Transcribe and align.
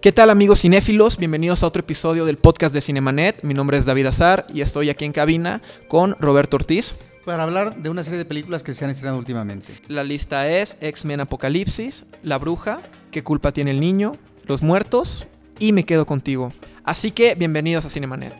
¿Qué 0.00 0.12
tal 0.12 0.30
amigos 0.30 0.60
cinéfilos? 0.60 1.18
Bienvenidos 1.18 1.64
a 1.64 1.66
otro 1.66 1.80
episodio 1.80 2.24
del 2.24 2.38
podcast 2.38 2.72
de 2.72 2.80
Cinemanet. 2.80 3.42
Mi 3.42 3.52
nombre 3.52 3.78
es 3.78 3.84
David 3.84 4.06
Azar 4.06 4.46
y 4.54 4.60
estoy 4.60 4.90
aquí 4.90 5.04
en 5.04 5.10
cabina 5.10 5.60
con 5.88 6.14
Roberto 6.20 6.56
Ortiz. 6.56 6.94
Para 7.24 7.42
hablar 7.42 7.82
de 7.82 7.90
una 7.90 8.04
serie 8.04 8.18
de 8.18 8.24
películas 8.24 8.62
que 8.62 8.74
se 8.74 8.84
han 8.84 8.92
estrenado 8.92 9.18
últimamente. 9.18 9.72
La 9.88 10.04
lista 10.04 10.48
es 10.48 10.76
X-Men 10.80 11.22
Apocalipsis, 11.22 12.04
La 12.22 12.38
Bruja, 12.38 12.78
¿Qué 13.10 13.24
culpa 13.24 13.50
tiene 13.50 13.72
el 13.72 13.80
niño? 13.80 14.12
Los 14.46 14.62
Muertos 14.62 15.26
y 15.58 15.72
Me 15.72 15.84
Quedo 15.84 16.06
Contigo. 16.06 16.52
Así 16.84 17.10
que 17.10 17.34
bienvenidos 17.34 17.84
a 17.84 17.90
Cinemanet. 17.90 18.34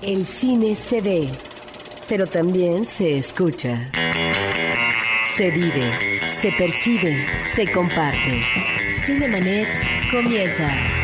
El 0.00 0.24
cine 0.24 0.74
se 0.74 1.02
ve, 1.02 1.28
pero 2.08 2.26
también 2.26 2.86
se 2.86 3.18
escucha. 3.18 3.92
Se 5.36 5.50
vive, 5.50 6.20
se 6.40 6.52
percibe, 6.52 7.26
se 7.54 7.70
comparte. 7.70 8.42
Cinemanet 9.04 9.68
comienza. 10.10 11.01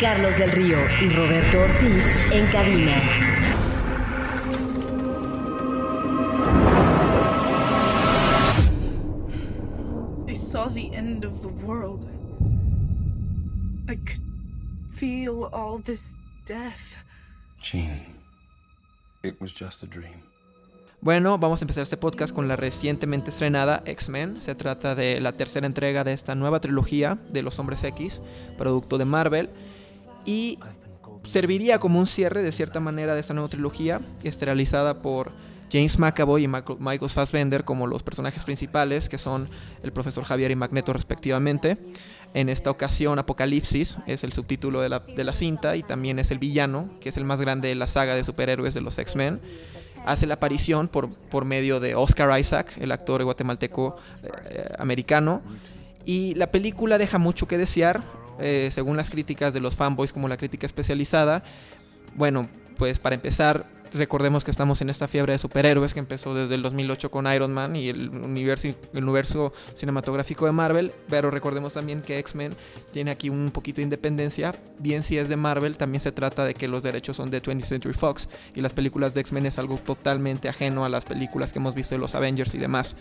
Carlos 0.00 0.38
del 0.38 0.50
Río 0.52 0.78
y 1.02 1.10
Roberto 1.10 1.60
Ortiz 1.60 2.04
en 2.32 2.46
cabina. 2.46 2.96
I 10.26 10.34
saw 10.34 10.72
the 10.72 10.90
end 10.96 11.26
of 11.26 11.42
the 11.42 11.48
world. 11.48 12.08
I 13.90 13.96
could 13.96 14.22
feel 14.94 15.50
all 15.52 15.82
this 15.82 16.16
death. 16.46 16.96
Gene, 17.60 18.06
it 19.22 19.38
was 19.38 19.52
just 19.52 19.82
a 19.82 19.86
dream. 19.86 20.22
Bueno, 21.02 21.36
vamos 21.36 21.60
a 21.60 21.64
empezar 21.64 21.82
este 21.82 21.98
podcast 21.98 22.34
con 22.34 22.48
la 22.48 22.56
recientemente 22.56 23.28
estrenada 23.28 23.82
X-Men. 23.84 24.40
Se 24.40 24.54
trata 24.54 24.94
de 24.94 25.20
la 25.20 25.32
tercera 25.32 25.66
entrega 25.66 26.04
de 26.04 26.14
esta 26.14 26.34
nueva 26.34 26.60
trilogía 26.60 27.18
de 27.30 27.42
los 27.42 27.58
Hombres 27.58 27.84
X, 27.84 28.22
producto 28.56 28.96
de 28.96 29.04
Marvel. 29.04 29.50
Y 30.24 30.58
serviría 31.26 31.78
como 31.78 31.98
un 31.98 32.06
cierre 32.06 32.42
de 32.42 32.52
cierta 32.52 32.80
manera 32.80 33.14
de 33.14 33.20
esta 33.20 33.34
nueva 33.34 33.48
trilogía, 33.48 34.00
esterilizada 34.22 35.02
por 35.02 35.32
James 35.72 35.98
McAvoy 35.98 36.44
y 36.44 36.48
Michael 36.48 37.10
Fassbender 37.10 37.64
como 37.64 37.86
los 37.86 38.02
personajes 38.02 38.44
principales, 38.44 39.08
que 39.08 39.18
son 39.18 39.48
el 39.82 39.92
profesor 39.92 40.24
Javier 40.24 40.50
y 40.50 40.56
Magneto 40.56 40.92
respectivamente. 40.92 41.78
En 42.32 42.48
esta 42.48 42.70
ocasión, 42.70 43.18
Apocalipsis 43.18 43.98
es 44.06 44.22
el 44.22 44.32
subtítulo 44.32 44.80
de 44.80 44.88
la, 44.88 45.00
de 45.00 45.24
la 45.24 45.32
cinta 45.32 45.76
y 45.76 45.82
también 45.82 46.18
es 46.18 46.30
el 46.30 46.38
villano, 46.38 46.90
que 47.00 47.08
es 47.08 47.16
el 47.16 47.24
más 47.24 47.40
grande 47.40 47.68
de 47.68 47.74
la 47.74 47.86
saga 47.86 48.14
de 48.14 48.24
superhéroes 48.24 48.74
de 48.74 48.80
los 48.80 48.98
X-Men 48.98 49.40
hace 50.04 50.26
la 50.26 50.34
aparición 50.34 50.88
por, 50.88 51.10
por 51.28 51.44
medio 51.44 51.80
de 51.80 51.94
Oscar 51.94 52.38
Isaac, 52.38 52.72
el 52.80 52.92
actor 52.92 53.22
guatemalteco 53.24 53.96
eh, 54.22 54.72
americano. 54.78 55.42
Y 56.06 56.34
la 56.34 56.50
película 56.50 56.98
deja 56.98 57.18
mucho 57.18 57.46
que 57.46 57.58
desear, 57.58 58.02
eh, 58.40 58.70
según 58.72 58.96
las 58.96 59.10
críticas 59.10 59.52
de 59.52 59.60
los 59.60 59.76
fanboys 59.76 60.12
como 60.12 60.28
la 60.28 60.36
crítica 60.36 60.66
especializada. 60.66 61.42
Bueno, 62.14 62.48
pues 62.76 62.98
para 62.98 63.14
empezar, 63.14 63.66
recordemos 63.92 64.44
que 64.44 64.50
estamos 64.50 64.80
en 64.80 64.90
esta 64.90 65.08
fiebre 65.08 65.32
de 65.32 65.38
superhéroes 65.38 65.92
que 65.92 66.00
empezó 66.00 66.34
desde 66.34 66.54
el 66.54 66.62
2008 66.62 67.10
con 67.10 67.26
Iron 67.32 67.52
Man 67.52 67.76
y 67.76 67.88
el 67.88 68.08
universo, 68.08 68.68
el 68.68 69.04
universo 69.04 69.52
cinematográfico 69.74 70.46
de 70.46 70.52
Marvel, 70.52 70.92
pero 71.08 71.30
recordemos 71.30 71.72
también 71.72 72.02
que 72.02 72.18
X-Men 72.18 72.54
tiene 72.92 73.10
aquí 73.10 73.28
un 73.28 73.50
poquito 73.50 73.76
de 73.76 73.82
independencia, 73.82 74.54
bien 74.78 75.02
si 75.02 75.18
es 75.18 75.28
de 75.28 75.36
Marvel, 75.36 75.76
también 75.76 76.00
se 76.00 76.12
trata 76.12 76.44
de 76.44 76.54
que 76.54 76.68
los 76.68 76.82
derechos 76.82 77.16
son 77.16 77.30
de 77.30 77.42
20th 77.42 77.64
Century 77.64 77.94
Fox 77.94 78.28
y 78.54 78.60
las 78.60 78.72
películas 78.72 79.14
de 79.14 79.20
X-Men 79.22 79.46
es 79.46 79.58
algo 79.58 79.76
totalmente 79.76 80.48
ajeno 80.48 80.84
a 80.84 80.88
las 80.88 81.04
películas 81.04 81.52
que 81.52 81.58
hemos 81.58 81.74
visto 81.74 81.94
de 81.94 82.00
los 82.00 82.14
Avengers 82.14 82.54
y 82.54 82.58
demás. 82.58 82.96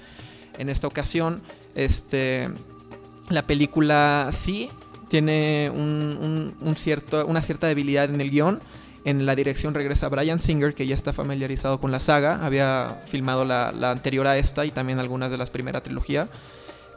En 0.58 0.70
esta 0.70 0.88
ocasión, 0.88 1.42
este, 1.76 2.50
la 3.30 3.44
película 3.44 4.30
sí 4.34 4.70
tiene 5.10 5.70
un, 5.74 6.54
cierto, 6.78 7.26
una 7.26 7.42
cierta 7.42 7.68
debilidad 7.68 8.06
en 8.06 8.22
el 8.22 8.30
guion, 8.30 8.62
en 9.06 9.26
la 9.26 9.36
dirección 9.36 9.74
regresa 9.74 10.10
Brian 10.10 10.40
Singer, 10.40 10.74
que 10.74 10.86
ya 10.86 10.96
está 10.96 11.14
familiarizado 11.14 11.80
con 11.80 11.92
la 11.92 12.00
saga. 12.00 12.46
Había 12.46 13.00
filmado 13.08 13.46
la, 13.46 13.70
anterior 13.92 14.28
a 14.28 14.38
esta 14.38 14.66
y 14.66 14.72
también 14.72 15.00
algunas 15.00 15.32
de 15.32 15.38
las 15.38 15.50
primeras 15.50 15.84
trilogía. 15.84 16.28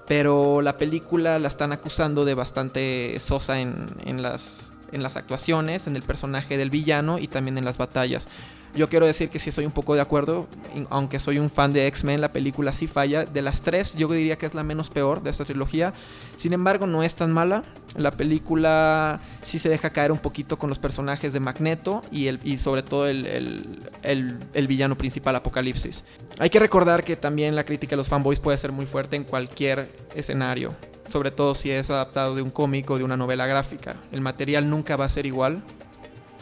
Pero 0.07 0.63
la 0.63 0.79
película 0.79 1.39
la 1.39 1.49
están 1.49 1.73
acusando 1.73 2.25
de 2.25 2.35
bastante 2.35 3.19
sosa 3.21 3.61
en, 3.61 4.23
las, 4.23 4.73
en 4.91 5.03
las 5.03 5.17
actuaciones, 5.17 5.87
en 5.87 5.95
el 5.97 6.03
personaje 6.03 6.57
del 6.57 6.71
villano 6.71 7.19
y 7.19 7.29
también 7.29 7.57
en 7.57 7.65
las 7.65 7.79
batallas. 7.79 8.29
Yo 8.75 8.89
quiero 8.89 9.07
decir 9.07 9.29
que 9.29 9.39
sí 9.39 9.51
estoy 9.51 9.67
un 9.67 9.73
poco 9.73 9.95
de 9.95 10.01
acuerdo, 10.01 10.47
aunque 10.89 11.21
soy 11.21 11.39
un 11.39 11.51
fan 11.51 11.73
de 11.73 11.87
X-Men, 11.89 12.23
la 12.23 12.33
película 12.33 12.73
sí 12.73 12.87
falla. 12.87 13.27
De 13.27 13.43
las 13.43 13.61
tres, 13.61 13.95
yo 13.95 14.09
diría 14.09 14.39
que 14.39 14.47
es 14.47 14.55
la 14.55 14.63
menos 14.63 14.89
peor 14.89 15.23
de 15.23 15.31
esta 15.31 15.45
trilogía. 15.45 15.93
Sin 16.39 16.55
embargo, 16.55 16.87
no 16.87 17.03
es 17.03 17.15
tan 17.15 17.33
mala. 17.33 17.63
La 17.97 18.11
película 18.11 19.21
sí 19.45 19.59
se 19.59 19.69
deja 19.69 19.91
caer 19.91 20.11
un 20.11 20.19
poquito 20.19 20.59
con 20.59 20.71
los 20.71 20.79
personajes 20.79 21.35
de 21.35 21.41
Magneto 21.41 22.03
y, 22.11 22.29
el, 22.29 22.41
y 22.45 22.57
sobre 22.57 22.83
todo 22.83 23.09
el, 23.09 23.27
el, 23.27 23.81
el, 24.03 24.39
el 24.55 24.67
villano 24.67 24.97
principal, 24.97 25.37
Apocalipsis. 25.37 26.05
Hay 26.39 26.49
que 26.49 26.59
recordar 26.59 27.05
que 27.05 27.17
también 27.17 27.55
la 27.55 27.65
crítica 27.65 27.91
de 27.91 27.99
los 27.99 28.09
fanboys 28.09 28.41
puede 28.41 28.57
ser 28.57 28.73
muy 28.73 28.87
fuerte 28.87 29.17
en 29.17 29.25
cualquier 29.25 29.91
escenario 30.15 30.71
sobre 31.13 31.31
todo 31.31 31.55
si 31.55 31.71
es 31.71 31.91
adaptado 31.91 32.35
de 32.35 32.41
un 32.41 32.49
cómic 32.49 32.89
o 32.89 32.97
de 32.97 33.05
una 33.05 33.19
novela 33.19 33.47
gráfica. 33.47 33.97
El 34.13 34.23
material 34.23 34.71
nunca 34.71 34.97
va 34.97 35.05
a 35.05 35.11
ser 35.11 35.27
igual, 35.27 35.63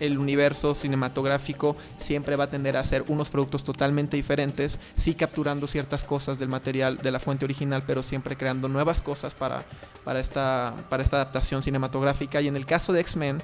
el 0.00 0.18
universo 0.18 0.74
cinematográfico 0.74 1.76
siempre 1.98 2.36
va 2.36 2.44
a 2.44 2.50
tender 2.50 2.76
a 2.76 2.84
ser 2.84 3.04
unos 3.08 3.30
productos 3.30 3.64
totalmente 3.64 4.16
diferentes, 4.16 4.78
sí 4.96 5.14
capturando 5.14 5.66
ciertas 5.66 6.04
cosas 6.04 6.38
del 6.38 6.48
material 6.48 6.98
de 6.98 7.10
la 7.10 7.20
fuente 7.20 7.44
original, 7.44 7.82
pero 7.86 8.02
siempre 8.02 8.36
creando 8.36 8.68
nuevas 8.68 9.00
cosas 9.00 9.34
para, 9.34 9.64
para, 10.04 10.20
esta, 10.20 10.74
para 10.88 11.02
esta 11.02 11.16
adaptación 11.16 11.62
cinematográfica. 11.62 12.40
Y 12.40 12.48
en 12.48 12.56
el 12.56 12.66
caso 12.66 12.92
de 12.92 13.00
X-Men, 13.00 13.42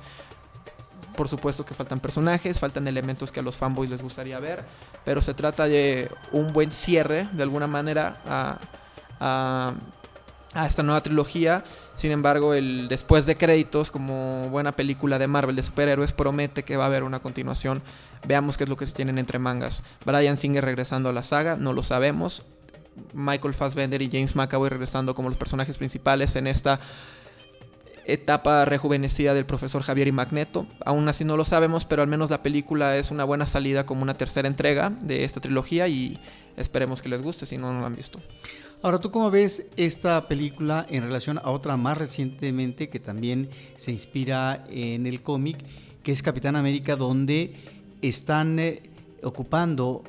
por 1.17 1.29
supuesto 1.29 1.65
que 1.65 1.75
faltan 1.75 1.99
personajes, 1.99 2.61
faltan 2.61 2.87
elementos 2.87 3.33
que 3.33 3.41
a 3.41 3.43
los 3.43 3.57
fanboys 3.57 3.91
les 3.91 4.03
gustaría 4.03 4.39
ver, 4.39 4.65
pero 5.05 5.23
se 5.23 5.35
trata 5.35 5.67
de 5.67 6.11
un 6.33 6.53
buen 6.53 6.71
cierre, 6.71 7.29
de 7.33 7.43
alguna 7.43 7.67
manera, 7.67 8.21
a, 8.27 8.59
a, 9.19 9.75
a 10.57 10.67
esta 10.67 10.83
nueva 10.83 11.03
trilogía. 11.03 11.65
Sin 11.95 12.11
embargo, 12.11 12.55
el 12.55 12.89
después 12.89 13.27
de 13.27 13.37
créditos, 13.37 13.91
como 13.91 14.49
buena 14.49 14.73
película 14.73 15.19
de 15.19 15.27
Marvel 15.27 15.55
de 15.55 15.63
superhéroes, 15.63 16.13
promete 16.13 16.65
que 16.65 16.77
va 16.77 16.85
a 16.85 16.87
haber 16.87 17.05
una 17.05 17.21
continuación. 17.21 17.83
Veamos 18.27 18.57
qué 18.57 18.65
es 18.65 18.71
lo 18.71 18.77
que 18.77 18.87
se 18.87 18.93
tienen 18.93 19.19
entre 19.19 19.39
mangas. 19.39 19.83
Brian 20.05 20.37
Singer 20.37 20.65
regresando 20.65 21.11
a 21.11 21.13
la 21.13 21.23
saga, 21.23 21.57
no 21.57 21.73
lo 21.73 21.83
sabemos. 21.83 22.43
Michael 23.13 23.55
Fassbender 23.55 24.01
y 24.01 24.11
James 24.11 24.35
McAvoy 24.35 24.71
regresando 24.71 25.15
como 25.15 25.29
los 25.29 25.37
personajes 25.37 25.77
principales 25.77 26.35
en 26.37 26.47
esta 26.47 26.81
etapa 28.07 28.65
rejuvenecida 28.65 29.35
del 29.35 29.45
profesor 29.45 29.83
Javier 29.83 30.09
y 30.09 30.13
Magneto. 30.13 30.67
Aún 30.85 31.09
así 31.09 31.25
no 31.25 31.37
lo 31.37 31.45
sabemos, 31.45 31.85
pero 31.85 32.03
al 32.03 32.09
menos 32.09 32.31
la 32.31 32.43
película 32.43 32.97
es 32.97 33.11
una 33.11 33.25
buena 33.25 33.47
salida 33.47 33.85
como 33.85 34.03
una 34.03 34.15
tercera 34.15 34.49
entrega 34.49 34.91
de 35.01 35.25
esta 35.25 35.41
trilogía 35.41 35.89
y 35.89 36.19
esperemos 36.57 37.03
que 37.03 37.09
les 37.09 37.23
guste 37.23 37.47
si 37.47 37.59
no, 37.59 37.73
no 37.73 37.81
lo 37.81 37.87
han 37.87 37.97
visto. 37.97 38.19
Ahora, 38.83 38.99
¿tú 38.99 39.11
cómo 39.11 39.31
ves 39.31 39.65
esta 39.77 40.21
película 40.29 40.87
en 40.91 41.03
relación 41.03 41.39
a 41.39 41.51
otra 41.51 41.77
más 41.77 41.97
recientemente 41.97 42.89
que 42.89 43.01
también 43.01 43.49
se 43.77 43.91
inspira 43.91 44.65
en 44.69 45.07
el 45.07 45.23
cómic, 45.23 45.59
que 46.03 46.13
es 46.13 46.23
Capitán 46.23 46.57
América, 46.57 46.95
donde 46.95 47.55
están 48.03 48.59
eh, 48.59 48.83
ocupando 49.23 50.05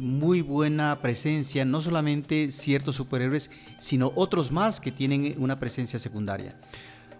muy 0.00 0.40
buena 0.40 0.98
presencia, 1.02 1.64
no 1.64 1.82
solamente 1.82 2.50
ciertos 2.50 2.96
superhéroes, 2.96 3.50
sino 3.78 4.12
otros 4.14 4.52
más 4.52 4.80
que 4.80 4.92
tienen 4.92 5.34
una 5.38 5.58
presencia 5.58 5.98
secundaria? 5.98 6.56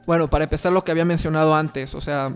Bueno, 0.06 0.28
para 0.28 0.44
empezar 0.44 0.72
lo 0.72 0.82
que 0.82 0.90
había 0.90 1.04
mencionado 1.04 1.54
antes, 1.54 1.94
o 1.94 2.00
sea, 2.00 2.34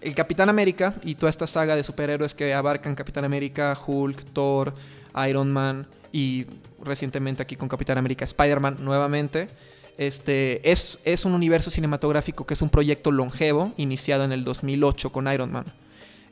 el 0.00 0.14
Capitán 0.14 0.48
América 0.48 0.94
y 1.04 1.14
toda 1.14 1.30
esta 1.30 1.46
saga 1.46 1.76
de 1.76 1.84
superhéroes 1.84 2.34
que 2.34 2.54
abarcan 2.54 2.94
Capitán 2.94 3.24
América, 3.24 3.76
Hulk, 3.86 4.24
Thor, 4.32 4.74
Iron 5.28 5.52
Man 5.52 5.86
y 6.12 6.46
recientemente 6.82 7.42
aquí 7.42 7.56
con 7.56 7.68
Capitán 7.68 7.98
América 7.98 8.24
Spider-Man 8.24 8.76
nuevamente. 8.80 9.48
Este, 9.96 10.70
es, 10.70 10.98
es 11.04 11.24
un 11.24 11.34
universo 11.34 11.70
cinematográfico 11.70 12.46
que 12.46 12.54
es 12.54 12.62
un 12.62 12.70
proyecto 12.70 13.12
longevo, 13.12 13.72
iniciado 13.76 14.24
en 14.24 14.32
el 14.32 14.44
2008 14.44 15.10
con 15.10 15.32
Iron 15.32 15.52
Man. 15.52 15.64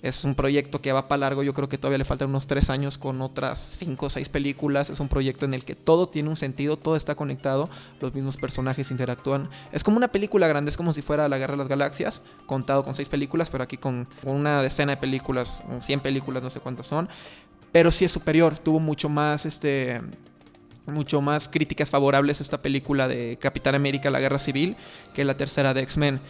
Es 0.03 0.25
un 0.25 0.35
proyecto 0.35 0.81
que 0.81 0.91
va 0.91 1.07
para 1.07 1.21
largo, 1.21 1.45
yo 1.45 1.55
creo 1.55 1.69
que 1.69 1.79
todavía 1.79 1.99
le 1.99 2.05
faltan 2.05 2.29
unos 2.29 2.49
tres 2.49 2.71
años 2.71 2.99
con 2.99 3.23
otras 3.23 3.61
cinco 3.61 4.07
o 4.07 4.11
seis 4.11 4.29
películas. 4.29 4.91
Es 4.91 4.99
un 4.99 5.07
proyecto 5.07 5.47
en 5.47 5.55
el 5.55 5.65
que 5.65 5.77
todo 5.77 6.09
tiene 6.09 6.29
un 6.29 6.37
sentido, 6.37 6.77
todo 6.77 6.97
está 6.97 7.15
conectado, 7.15 7.71
los 8.01 8.13
mismos 8.13 8.37
personajes 8.37 8.91
interactúan. 8.91 9.49
Es 9.71 9.85
como 9.85 9.99
una 9.99 10.09
película 10.09 10.49
grande, 10.49 10.71
es 10.71 10.77
como 10.77 10.93
si 10.93 11.03
fuera 11.03 11.29
La 11.29 11.39
Guerra 11.39 11.53
de 11.53 11.59
las 11.59 11.69
Galaxias, 11.69 12.21
contado 12.47 12.83
con 12.83 12.97
seis 12.97 13.09
películas, 13.09 13.49
pero 13.49 13.63
aquí 13.63 13.77
con 13.77 14.09
una 14.25 14.61
decena 14.61 14.97
de 14.97 15.01
películas, 15.01 15.63
100 15.81 16.01
películas, 16.01 16.43
no 16.43 16.51
sé 16.51 16.59
cuántas 16.59 16.89
son. 16.89 17.09
Pero 17.73 17.91
sí 17.91 18.05
es 18.05 18.13
superior, 18.13 18.59
tuvo 18.59 18.79
mucho 18.79 19.09
más 19.09 19.47
este 19.47 20.01
mucho 20.87 21.21
más 21.21 21.49
críticas 21.49 21.91
favorables 21.91 22.41
a 22.41 22.43
esta 22.43 22.61
película 22.61 23.09
de 23.09 23.39
Capitán 23.41 23.75
América, 23.75 24.11
la 24.11 24.21
Guerra 24.21 24.39
Civil, 24.39 24.77
que 25.15 25.25
la 25.25 25.37
tercera 25.37 25.75
de 25.75 25.83
X-Men. 25.83 26.21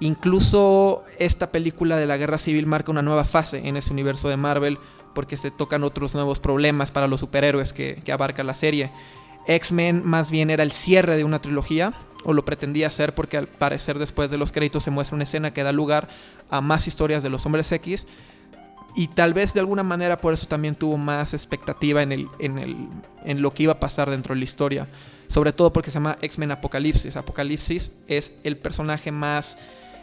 Incluso 0.00 1.04
esta 1.18 1.50
película 1.50 1.96
de 1.96 2.06
la 2.06 2.16
Guerra 2.16 2.38
Civil 2.38 2.66
marca 2.66 2.90
una 2.90 3.02
nueva 3.02 3.24
fase 3.24 3.66
en 3.66 3.76
ese 3.76 3.92
universo 3.92 4.28
de 4.28 4.36
Marvel 4.36 4.78
porque 5.14 5.36
se 5.36 5.50
tocan 5.50 5.84
otros 5.84 6.14
nuevos 6.14 6.40
problemas 6.40 6.90
para 6.90 7.08
los 7.08 7.20
superhéroes 7.20 7.72
que, 7.72 8.00
que 8.04 8.12
abarca 8.12 8.44
la 8.44 8.54
serie. 8.54 8.90
X-Men 9.46 10.02
más 10.04 10.30
bien 10.30 10.50
era 10.50 10.62
el 10.62 10.72
cierre 10.72 11.16
de 11.16 11.24
una 11.24 11.40
trilogía. 11.40 11.94
o 12.24 12.32
lo 12.32 12.44
pretendía 12.44 12.88
hacer 12.88 13.14
porque 13.14 13.36
al 13.36 13.46
parecer 13.46 13.98
después 14.00 14.30
de 14.30 14.36
los 14.36 14.50
créditos 14.50 14.82
se 14.82 14.90
muestra 14.90 15.14
una 15.14 15.24
escena 15.24 15.52
que 15.52 15.62
da 15.62 15.70
lugar 15.70 16.08
a 16.50 16.60
más 16.60 16.88
historias 16.88 17.22
de 17.22 17.30
los 17.30 17.46
hombres 17.46 17.70
X 17.70 18.06
y 18.96 19.08
tal 19.08 19.34
vez 19.34 19.52
de 19.52 19.60
alguna 19.60 19.82
manera 19.82 20.18
por 20.18 20.32
eso 20.32 20.46
también 20.46 20.74
tuvo 20.74 20.96
más 20.96 21.34
expectativa 21.34 22.02
en, 22.02 22.12
el, 22.12 22.28
en, 22.38 22.58
el, 22.58 22.88
en 23.24 23.42
lo 23.42 23.52
que 23.52 23.64
iba 23.64 23.74
a 23.74 23.80
pasar 23.80 24.10
dentro 24.10 24.34
de 24.34 24.38
la 24.40 24.44
historia. 24.44 24.88
Sobre 25.28 25.52
todo 25.52 25.72
porque 25.72 25.90
se 25.90 25.94
llama 25.94 26.16
X-Men 26.22 26.52
Apocalipsis. 26.52 27.16
Apocalipsis 27.16 27.92
es 28.08 28.32
el 28.42 28.56
personaje 28.56 29.12
más 29.12 29.58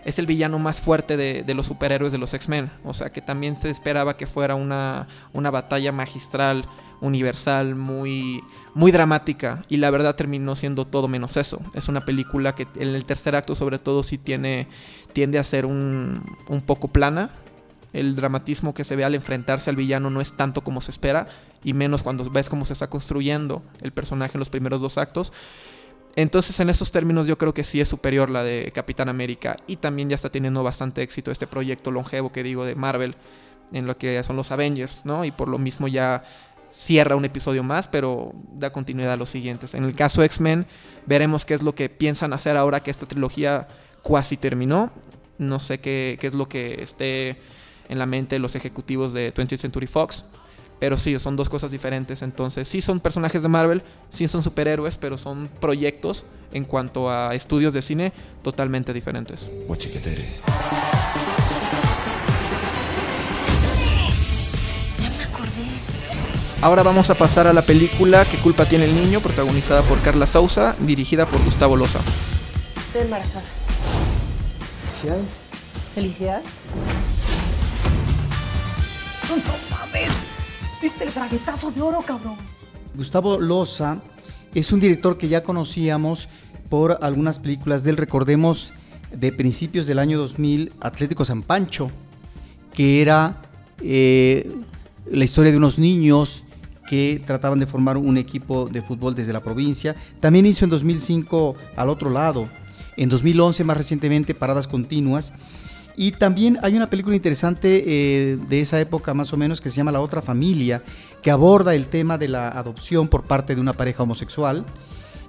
es 0.06 0.20
el 0.20 0.26
villano 0.26 0.60
más 0.60 0.82
fuerte 0.82 1.16
de, 1.18 1.54
los 1.54 1.68
superhéroes 1.68 2.12
de 2.12 2.18
los 2.18 2.34
X-Men. 2.34 2.70
O 2.84 2.94
sea 2.94 3.12
que 3.12 3.22
también 3.22 3.56
se 3.60 3.70
esperaba 3.70 4.18
que 4.18 4.28
fuera 4.28 4.56
una, 4.56 5.08
una 5.32 5.50
batalla 5.50 5.92
magistral, 5.92 6.66
universal, 7.02 7.76
muy, 7.76 8.44
muy 8.74 8.92
dramática. 8.92 9.62
Y 9.70 9.78
la 9.78 9.90
verdad 9.92 10.16
terminó 10.16 10.56
siendo 10.56 10.86
todo 10.86 11.08
menos 11.08 11.38
eso. 11.38 11.62
Es 11.74 11.88
una 11.88 12.06
película 12.06 12.54
que 12.54 12.68
en 12.76 12.90
el 12.90 13.06
tercer 13.06 13.36
acto 13.36 13.56
sobre 13.56 13.80
todo 13.80 14.04
sí 14.04 14.18
tiene, 14.18 14.68
tiende 15.14 15.40
a 15.40 15.44
ser 15.44 15.66
un, 15.66 16.22
un 16.48 16.62
poco 16.62 16.90
plana. 16.90 17.32
El 17.94 18.16
dramatismo 18.16 18.74
que 18.74 18.84
se 18.84 18.96
ve 18.96 19.04
al 19.04 19.16
enfrentarse 19.16 19.70
al 19.70 19.76
villano 19.76 20.10
no 20.10 20.20
es 20.20 20.34
tanto 20.34 20.64
como 20.64 20.82
se 20.82 20.92
espera. 20.92 21.28
Y 21.64 21.74
menos 21.74 22.04
cuando 22.04 22.30
ves 22.30 22.50
cómo 22.50 22.66
se 22.66 22.74
está 22.74 22.90
construyendo 22.90 23.64
el 23.82 23.92
personaje 23.92 24.36
en 24.36 24.40
los 24.40 24.50
primeros 24.50 24.82
dos 24.82 24.98
actos. 24.98 25.32
Entonces, 26.16 26.60
en 26.60 26.70
estos 26.70 26.92
términos, 26.92 27.26
yo 27.26 27.38
creo 27.38 27.54
que 27.54 27.64
sí 27.64 27.82
es 27.82 27.88
superior 27.88 28.30
la 28.30 28.44
de 28.44 28.72
Capitán 28.74 29.10
América. 29.10 29.56
Y 29.68 29.78
también 29.78 30.10
ya 30.10 30.16
está 30.16 30.30
teniendo 30.30 30.62
bastante 30.64 31.02
éxito 31.02 31.32
este 31.32 31.48
proyecto 31.48 31.92
longevo 31.92 32.32
que 32.32 32.44
digo 32.44 32.66
de 32.66 32.76
Marvel, 32.76 33.16
en 33.72 33.88
lo 33.88 33.98
que 33.98 34.22
son 34.24 34.36
los 34.36 34.52
Avengers, 34.52 35.02
¿no? 35.06 35.26
Y 35.26 35.32
por 35.32 35.48
lo 35.48 35.58
mismo 35.58 35.88
ya 35.88 36.24
cierra 36.72 37.16
un 37.16 37.26
episodio 37.26 37.64
más, 37.64 37.88
pero 37.88 38.34
da 38.54 38.72
continuidad 38.72 39.14
a 39.14 39.18
los 39.18 39.30
siguientes. 39.30 39.74
En 39.74 39.84
el 39.84 39.96
caso 39.96 40.24
X-Men, 40.24 40.66
veremos 41.06 41.46
qué 41.46 41.54
es 41.56 41.64
lo 41.64 41.74
que 41.74 41.90
piensan 41.90 42.34
hacer 42.34 42.58
ahora 42.58 42.82
que 42.82 42.92
esta 42.92 43.08
trilogía 43.08 43.68
casi 44.08 44.38
terminó. 44.38 44.92
No 45.38 45.60
sé 45.60 45.80
qué, 45.80 46.18
qué 46.20 46.28
es 46.28 46.34
lo 46.34 46.48
que 46.48 46.82
esté 46.84 47.38
en 47.90 48.00
la 48.00 48.06
mente 48.06 48.36
de 48.36 48.40
los 48.40 48.56
ejecutivos 48.56 49.14
de 49.14 49.34
20th 49.34 49.60
Century 49.60 49.88
Fox. 49.88 50.26
Pero 50.80 50.98
sí, 50.98 51.18
son 51.20 51.36
dos 51.36 51.50
cosas 51.50 51.72
diferentes. 51.72 52.22
Entonces, 52.22 52.68
sí 52.68 52.82
son 52.82 53.00
personajes 53.00 53.42
de 53.42 53.48
Marvel, 53.48 53.84
sí 54.10 54.28
son 54.28 54.44
superhéroes, 54.44 54.98
pero 54.98 55.18
son 55.18 55.50
proyectos 55.62 56.26
en 56.52 56.66
cuanto 56.66 57.10
a 57.10 57.36
estudios 57.36 57.74
de 57.74 57.82
cine 57.82 58.14
totalmente 58.42 58.92
diferentes. 58.94 59.50
Ahora 66.64 66.82
vamos 66.82 67.10
a 67.10 67.16
pasar 67.16 67.46
a 67.46 67.52
la 67.52 67.62
película 67.62 68.24
¿Qué 68.24 68.38
culpa 68.38 68.66
tiene 68.66 68.86
el 68.86 68.96
niño? 68.96 69.20
protagonizada 69.20 69.82
por 69.82 70.00
Carla 70.02 70.26
Sousa, 70.26 70.78
dirigida 70.80 71.26
por 71.26 71.44
Gustavo 71.44 71.76
Loza. 71.76 72.00
Estoy 72.86 73.02
embarazada. 73.02 73.44
¿Felicidades? 75.02 75.26
¿Felicidades? 75.94 76.62
No 79.38 79.76
mames. 79.76 80.14
¿Viste 80.82 81.06
el 81.06 81.10
braguetazo 81.10 81.72
de 81.72 81.82
oro, 81.82 82.02
cabrón? 82.06 82.36
Gustavo 82.96 83.40
Loza 83.40 84.00
es 84.54 84.72
un 84.72 84.80
director 84.80 85.18
que 85.18 85.28
ya 85.28 85.42
conocíamos 85.42 86.30
por 86.70 87.00
algunas 87.02 87.40
películas 87.40 87.84
del 87.84 87.98
recordemos 87.98 88.74
de 89.12 89.32
principios 89.32 89.88
del 89.88 89.98
año 89.98 90.20
2000, 90.20 90.74
Atlético 90.82 91.26
San 91.26 91.42
Pancho, 91.42 91.90
que 92.74 93.02
era 93.02 93.42
eh, 93.82 94.52
la 95.10 95.26
historia 95.26 95.52
de 95.52 95.58
unos 95.58 95.80
niños 95.80 96.46
que 96.88 97.24
trataban 97.26 97.60
de 97.60 97.66
formar 97.66 97.98
un 97.98 98.18
equipo 98.18 98.68
de 98.70 98.84
fútbol 98.84 99.16
desde 99.16 99.34
la 99.34 99.42
provincia. 99.42 99.96
También 100.20 100.46
hizo 100.46 100.66
en 100.66 100.70
2005 100.70 101.56
Al 101.76 101.90
otro 101.90 102.12
lado, 102.12 102.48
en 102.98 103.10
2011 103.10 103.64
más 103.64 103.78
recientemente 103.78 104.36
Paradas 104.36 104.68
Continuas 104.68 105.34
y 105.96 106.12
también 106.12 106.58
hay 106.64 106.76
una 106.76 106.90
película 106.90 107.16
interesante 107.16 107.84
eh, 107.86 108.38
de 108.50 108.62
esa 108.62 108.80
época 108.80 109.14
más 109.14 109.32
o 109.34 109.38
menos 109.38 109.62
que 109.62 109.70
se 109.70 109.78
llama 109.78 109.92
La 109.92 110.02
otra 110.02 110.22
familia, 110.22 110.84
que 111.22 111.32
aborda 111.32 111.76
el 111.76 111.88
tema 111.88 112.18
de 112.18 112.28
la 112.28 112.50
adopción 112.50 113.08
por 113.08 113.24
parte 113.24 113.56
de 113.56 113.62
una 113.62 113.74
pareja 113.74 114.04
homosexual 114.04 114.66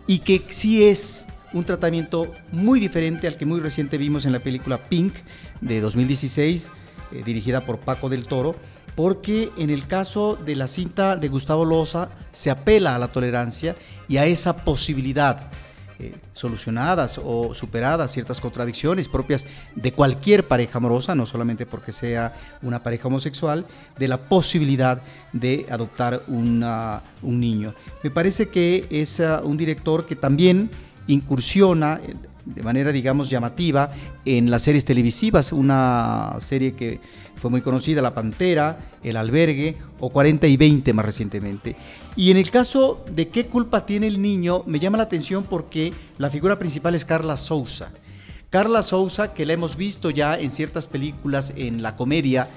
y 0.07 0.21
que 0.21 0.45
sí 0.49 0.85
es 0.85 1.27
un 1.53 1.65
tratamiento 1.65 2.31
muy 2.53 2.81
diferente 2.81 3.27
al 3.29 3.37
que 3.37 3.47
muy 3.47 3.61
reciente 3.61 3.99
vimos 3.99 4.25
en 4.25 4.33
la 4.33 4.43
película 4.43 4.83
Pink 4.83 5.15
de 5.61 5.81
2016, 5.81 6.71
eh, 7.13 7.23
dirigida 7.25 7.65
por 7.65 7.79
Paco 7.79 8.09
del 8.09 8.27
Toro, 8.27 8.57
porque 8.97 9.51
en 9.57 9.71
el 9.71 9.87
caso 9.87 10.37
de 10.37 10.57
la 10.57 10.67
cinta 10.67 11.17
de 11.17 11.29
Gustavo 11.29 11.65
Loza 11.65 12.09
se 12.33 12.51
apela 12.51 12.95
a 12.95 12.99
la 12.99 13.09
tolerancia 13.09 13.77
y 14.09 14.17
a 14.17 14.27
esa 14.27 14.65
posibilidad 14.65 15.51
eh, 15.99 16.14
solucionadas 16.32 17.20
o 17.23 17.55
superadas 17.55 18.11
ciertas 18.11 18.41
contradicciones 18.41 19.08
propias 19.08 19.46
de 19.76 19.93
cualquier 19.93 20.49
pareja 20.49 20.79
amorosa, 20.79 21.14
no 21.14 21.25
solamente 21.25 21.67
porque 21.67 21.93
sea 21.93 22.35
una 22.62 22.82
pareja 22.82 23.08
homosexual, 23.08 23.64
de 23.96 24.08
la 24.08 24.29
posibilidad 24.29 25.02
de 25.32 25.67
adoptar 25.70 26.23
un 26.26 26.64
niño. 27.23 27.75
Me 28.02 28.11
parece 28.11 28.49
que 28.49 28.87
es 28.91 29.20
ah, 29.20 29.41
un 29.44 29.56
director 29.56 30.05
que 30.05 30.17
también 30.17 30.70
incursiona 31.06 32.00
eh, 32.02 32.14
de 32.44 32.62
manera, 32.62 32.93
digamos, 32.93 33.31
llamativa 33.31 33.93
en 34.25 34.50
las 34.50 34.62
series 34.62 34.85
televisivas, 34.85 35.52
una 35.52 36.37
serie 36.41 36.75
que 36.75 37.00
fue 37.37 37.50
muy 37.50 37.61
conocida, 37.61 38.02
La 38.02 38.14
Pantera, 38.14 38.79
El 39.02 39.17
Albergue 39.17 39.76
o 40.00 40.11
40 40.11 40.46
y 40.46 40.56
20 40.56 40.93
más 40.93 41.05
recientemente. 41.05 41.76
Y 42.17 42.31
en 42.31 42.37
el 42.37 42.50
caso 42.50 43.05
de 43.11 43.29
qué 43.29 43.46
culpa 43.46 43.87
tiene 43.87 44.06
el 44.06 44.23
niño, 44.23 44.62
me 44.67 44.79
llama 44.79 44.99
la 44.99 45.05
atención 45.05 45.44
porque 45.44 45.93
la 46.19 46.31
figura 46.31 46.58
principal 46.58 46.94
es 46.94 47.05
Carla 47.05 47.37
Sousa. 47.37 47.91
Carla 48.50 48.82
Sousa, 48.85 49.35
que 49.35 49.46
la 49.46 49.55
hemos 49.55 49.76
visto 49.76 50.11
ya 50.11 50.38
en 50.38 50.50
ciertas 50.50 50.87
películas 50.87 51.52
en 51.56 51.82
la 51.82 51.96
comedia, 51.96 52.49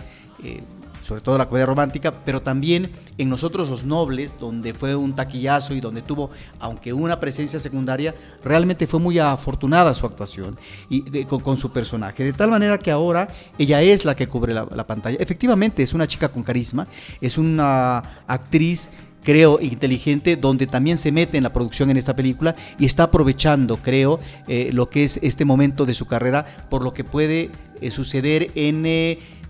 eh, 0.43 0.61
sobre 1.07 1.21
todo 1.21 1.38
la 1.38 1.48
comedia 1.48 1.65
romántica, 1.65 2.12
pero 2.12 2.42
también 2.42 2.92
en 3.18 3.30
Nosotros 3.30 3.69
los 3.69 3.86
Nobles, 3.86 4.36
donde 4.38 4.74
fue 4.74 4.94
un 4.94 5.15
taquillazo 5.15 5.74
y 5.74 5.80
donde 5.80 6.01
tuvo, 6.01 6.31
aunque 6.59 6.92
una 6.92 7.18
presencia 7.18 7.62
secundaria, 7.62 8.13
realmente 8.44 8.88
fue 8.88 9.00
muy 9.00 9.18
afortunada 9.18 9.94
su 9.94 10.06
actuación 10.06 10.57
y 10.89 11.24
con, 11.24 11.56
su 11.56 11.71
personaje. 11.71 12.25
De 12.25 12.33
tal 12.33 12.50
manera 12.50 12.77
que 12.77 12.92
ahora 12.92 13.30
ella 13.57 13.81
es 13.81 14.04
la 14.04 14.18
que 14.18 14.27
cubre 14.27 14.54
la, 14.54 14.68
la 14.75 14.86
pantalla. 14.86 15.18
Efectivamente, 15.18 15.81
es 15.81 15.94
una 15.94 16.07
chica 16.07 16.30
con 16.30 16.44
carisma, 16.44 16.86
es 17.21 17.38
una 17.38 18.00
actriz 18.27 18.89
creo, 19.24 19.59
inteligente, 19.59 20.38
donde 20.38 20.68
también 20.68 20.98
se 20.98 21.12
mete 21.12 21.36
en 21.36 21.44
la 21.44 21.51
producción 21.51 21.89
en 21.89 21.98
esta 21.98 22.15
película 22.15 22.56
y 22.80 22.86
está 22.86 23.04
aprovechando, 23.04 23.75
creo, 23.75 24.21
eh, 24.48 24.69
lo 24.71 24.89
que 24.89 25.04
es 25.04 25.19
este 25.21 25.44
momento 25.44 25.86
de 25.86 25.94
su 25.94 26.06
carrera 26.06 26.45
por 26.69 26.81
lo 26.81 26.94
que 26.94 27.04
puede 27.04 27.51
eh, 27.81 27.92
suceder 27.92 28.52
en 28.56 28.85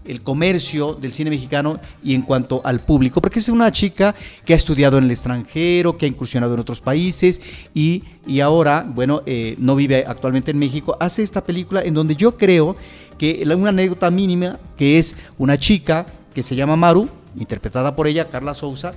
el 0.08 0.24
comercio 0.24 0.94
del 0.94 1.14
cine 1.14 1.30
mexicano 1.30 1.80
y 2.04 2.16
en 2.16 2.22
cuanto 2.22 2.62
al 2.64 2.80
público, 2.80 3.22
porque 3.22 3.40
es 3.40 3.50
una 3.50 3.72
chica 3.72 4.16
que 4.46 4.54
ha 4.54 4.56
estudiado 4.56 4.98
en 4.98 5.06
el 5.06 5.12
extranjero, 5.12 5.98
que 5.98 6.06
ha 6.06 6.10
incursionado 6.10 6.54
en 6.54 6.60
otros 6.60 6.82
países 6.82 7.42
y, 7.74 8.04
y 8.26 8.40
ahora, 8.40 8.86
bueno, 8.88 9.22
eh, 9.26 9.56
no 9.58 9.76
vive 9.76 10.06
actualmente 10.08 10.52
en 10.52 10.60
México, 10.60 10.98
hace 11.00 11.24
esta 11.24 11.44
película 11.44 11.82
en 11.82 11.94
donde 11.94 12.16
yo 12.16 12.38
creo 12.38 12.76
que 13.18 13.44
una 13.58 13.70
anécdota 13.70 14.12
mínima, 14.12 14.60
que 14.78 14.98
es 14.98 15.16
una 15.38 15.58
chica 15.58 16.06
que 16.34 16.44
se 16.44 16.56
llama 16.56 16.76
Maru, 16.76 17.10
interpretada 17.38 17.96
por 17.96 18.08
ella, 18.08 18.30
Carla 18.30 18.54
Sousa, 18.54 18.94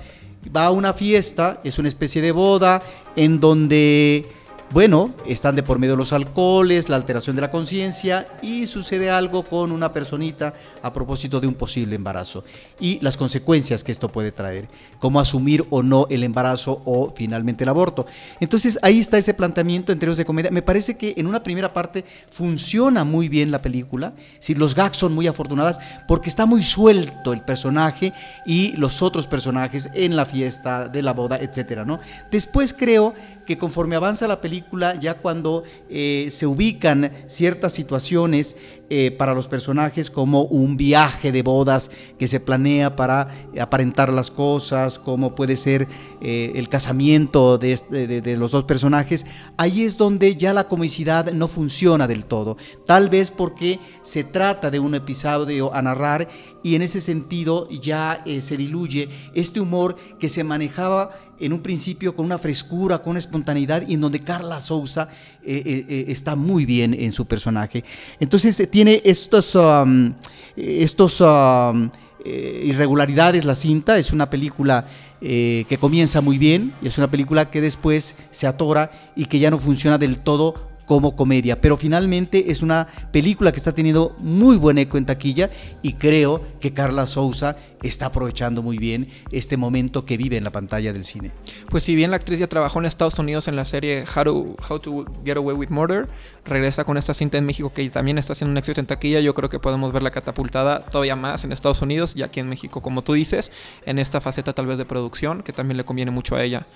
va 0.55 0.67
a 0.67 0.71
una 0.71 0.93
fiesta, 0.93 1.61
es 1.65 1.79
una 1.79 1.89
especie 1.89 2.23
de 2.23 2.33
boda 2.33 2.83
en 3.17 3.41
donde 3.41 4.27
bueno, 4.73 5.11
están 5.27 5.57
de 5.57 5.65
por 5.65 5.81
medio 5.81 5.97
los 5.97 6.13
alcoholes, 6.13 6.89
la 6.89 6.95
alteración 6.95 7.35
de 7.35 7.43
la 7.43 7.51
conciencia 7.51 8.25
y 8.41 8.69
sucede 8.69 9.11
algo 9.11 9.43
con 9.43 9.73
una 9.73 9.93
personita 9.93 10.55
a 10.81 10.93
propósito 10.93 11.41
de 11.41 11.49
un 11.49 11.55
posible 11.55 11.97
embarazo 11.97 12.45
y 12.79 13.01
las 13.01 13.17
consecuencias 13.17 13.83
que 13.83 13.91
esto 13.91 14.11
puede 14.11 14.31
traer, 14.31 14.69
cómo 15.01 15.19
asumir 15.19 15.67
o 15.71 15.83
no 15.83 16.07
el 16.09 16.23
embarazo 16.23 16.83
o 16.85 17.13
finalmente 17.17 17.65
el 17.65 17.69
aborto. 17.69 18.07
Entonces 18.39 18.79
ahí 18.83 19.01
está 19.01 19.19
ese 19.19 19.35
planteamiento 19.35 19.91
en 19.91 19.99
términos 19.99 20.19
de 20.19 20.25
comedia. 20.25 20.53
Me 20.53 20.63
parece 20.63 20.97
que 20.97 21.15
en 21.17 21.27
una 21.27 21.43
primera 21.43 21.73
parte 21.73 22.05
funciona 22.31 23.03
muy 23.03 23.29
bien 23.29 23.51
la 23.51 23.63
película, 23.63 24.13
si 24.39 24.55
los 24.55 24.77
gags 24.77 24.99
son 24.99 25.13
muy 25.13 25.27
afortunadas 25.27 25.81
porque 26.07 26.29
está 26.29 26.47
muy 26.47 26.63
suelto 26.63 27.33
el 27.33 27.43
personaje 27.43 28.13
y 28.47 28.77
los 28.77 29.03
otros 29.03 29.27
personajes 29.27 29.91
en 29.95 30.15
la 30.15 30.27
fiesta 30.27 30.87
de 30.87 31.03
la 31.03 31.13
boda, 31.13 31.39
etcétera, 31.39 31.85
¿no? 31.85 31.99
Después 32.31 32.73
creo 32.73 33.15
que 33.51 33.59
conforme 33.59 33.97
avanza 33.97 34.29
la 34.29 34.41
película, 34.41 34.95
ya 34.95 35.15
cuando 35.15 35.65
eh, 35.89 36.29
se 36.31 36.47
ubican 36.47 37.11
ciertas 37.27 37.73
situaciones 37.73 38.55
eh, 38.91 39.11
para 39.11 39.35
los 39.35 39.49
personajes, 39.49 40.09
como 40.09 40.43
un 40.43 40.77
viaje 40.77 41.33
de 41.33 41.43
bodas 41.43 41.91
que 42.17 42.29
se 42.29 42.39
planea 42.39 42.95
para 42.95 43.27
aparentar 43.61 44.13
las 44.13 44.31
cosas, 44.31 45.01
como 45.01 45.35
puede 45.35 45.57
ser 45.57 45.89
eh, 46.21 46.53
el 46.55 46.69
casamiento 46.69 47.59
este, 47.61 48.07
de, 48.07 48.21
de, 48.21 48.37
los 48.37 48.53
dos 48.53 48.63
personajes, 48.63 49.27
ahí 49.57 49.83
es 49.83 49.97
donde 49.97 50.37
ya 50.37 50.55
la 50.55 50.69
comicidad 50.69 51.33
no 51.33 51.49
funciona 51.49 52.07
del 52.07 52.27
todo. 52.27 52.57
Tal 52.87 53.09
vez 53.09 53.33
porque 53.33 53.81
se 54.03 54.23
trata 54.23 54.71
de 54.71 54.79
un 54.79 54.95
episodio 54.95 55.75
a 55.75 55.83
narrar 55.83 56.29
y 56.63 56.77
en 56.77 56.83
ese 56.83 57.01
sentido 57.01 57.69
ya 57.69 58.23
se 58.41 58.57
diluye 58.57 59.09
este 59.35 59.59
humor 59.59 59.97
que 60.21 60.29
se 60.29 60.45
manejaba 60.45 61.11
en 61.41 61.53
un 61.53 61.61
principio 61.61 62.15
con 62.15 62.27
una 62.27 62.39
frescura, 62.39 62.99
con 62.99 63.13
una 63.13 63.19
espontaneidad 63.19 63.87
y 63.89 63.95
en 63.95 64.01
donde 64.01 64.21
Carla 64.21 64.61
Souza 64.61 65.09
eh, 65.43 65.63
eh, 65.65 65.87
eh, 65.89 66.05
está 66.09 66.37
muy 66.37 66.67
bien 66.67 66.95
en 66.95 67.13
su 67.13 67.27
personaje. 67.27 67.85
Entonces 68.21 68.69
tiene 68.71 69.03
estos, 69.05 69.55
um, 69.55 70.13
estos 70.57 71.21
um, 71.21 71.91
irregularidades 72.25 73.45
la 73.45 73.55
cinta, 73.55 73.97
es 73.99 74.13
una 74.13 74.29
película 74.29 74.87
que 75.21 75.77
comienza 75.79 76.23
muy 76.23 76.39
bien 76.39 76.73
y 76.81 76.89
es 76.89 76.97
una 76.97 77.11
película 77.11 77.51
que 77.51 77.61
después 77.61 78.15
se 78.31 78.47
atora 78.47 78.91
y 79.15 79.27
que 79.27 79.39
ya 79.39 79.51
no 79.51 79.59
funciona 79.59 79.99
del 79.99 80.19
todo 80.21 80.70
como 80.91 81.15
comedia, 81.15 81.61
pero 81.61 81.77
finalmente 81.77 82.51
es 82.51 82.63
una 82.63 82.89
película 83.13 83.53
que 83.53 83.59
está 83.59 83.73
teniendo 83.73 84.17
muy 84.19 84.57
buen 84.57 84.77
eco 84.77 84.99
en 84.99 85.07
taquilla 85.07 85.49
y 85.83 85.93
creo 85.93 86.43
que 86.59 86.73
Carla 86.73 87.07
Souza 87.07 87.55
está 87.81 88.07
aprovechando 88.07 88.61
muy 88.61 88.77
bien 88.77 89.09
este 89.31 89.57
momento 89.57 90.05
que 90.05 90.17
vive 90.17 90.37
en 90.37 90.43
la 90.43 90.51
pantalla 90.51 90.93
del 90.93 91.05
cine. 91.05 91.31
Pues 91.69 91.85
si 91.85 91.95
bien 91.95 92.11
la 92.11 92.17
actriz 92.17 92.41
ya 92.41 92.49
trabajó 92.49 92.81
en 92.81 92.87
Estados 92.87 93.17
Unidos 93.21 93.47
en 93.47 93.55
la 93.55 93.67
serie 93.67 94.05
How 94.17 94.81
to, 94.81 95.05
Get 95.25 95.37
Away 95.37 95.55
with 95.55 95.69
Murder, 95.69 96.09
regresa 96.45 96.83
con 96.83 96.97
esta 96.97 97.15
cinta 97.15 97.39
en 97.39 97.47
México 97.47 97.73
que 97.73 97.89
también 97.89 98.19
está 98.19 98.33
haciendo 98.33 98.51
un 98.51 98.59
éxito 98.59 98.81
en 98.81 98.89
taquilla, 98.89 99.21
yo 99.21 99.33
creo 99.33 99.49
que 99.49 99.61
podemos 99.61 99.93
verla 99.93 100.11
catapultada 100.11 100.87
todavía 100.87 101.15
más 101.15 101.45
en 101.45 101.53
Estados 101.53 101.83
Unidos 101.83 102.15
y 102.17 102.25
aquí 102.25 102.41
en 102.41 102.49
México, 102.49 102.83
como 102.83 103.05
tú 103.05 103.13
dices, 103.13 103.53
en 103.87 104.01
esta 104.01 104.21
faceta 104.21 104.55
tal 104.55 104.67
vez 104.67 104.77
de 104.77 104.87
producción 104.87 105.45
que 105.45 105.53
también 105.53 105.77
le 105.77 105.85
conviene 105.85 106.11
mucho 106.11 106.35
a 106.35 106.43
ella. 106.43 106.67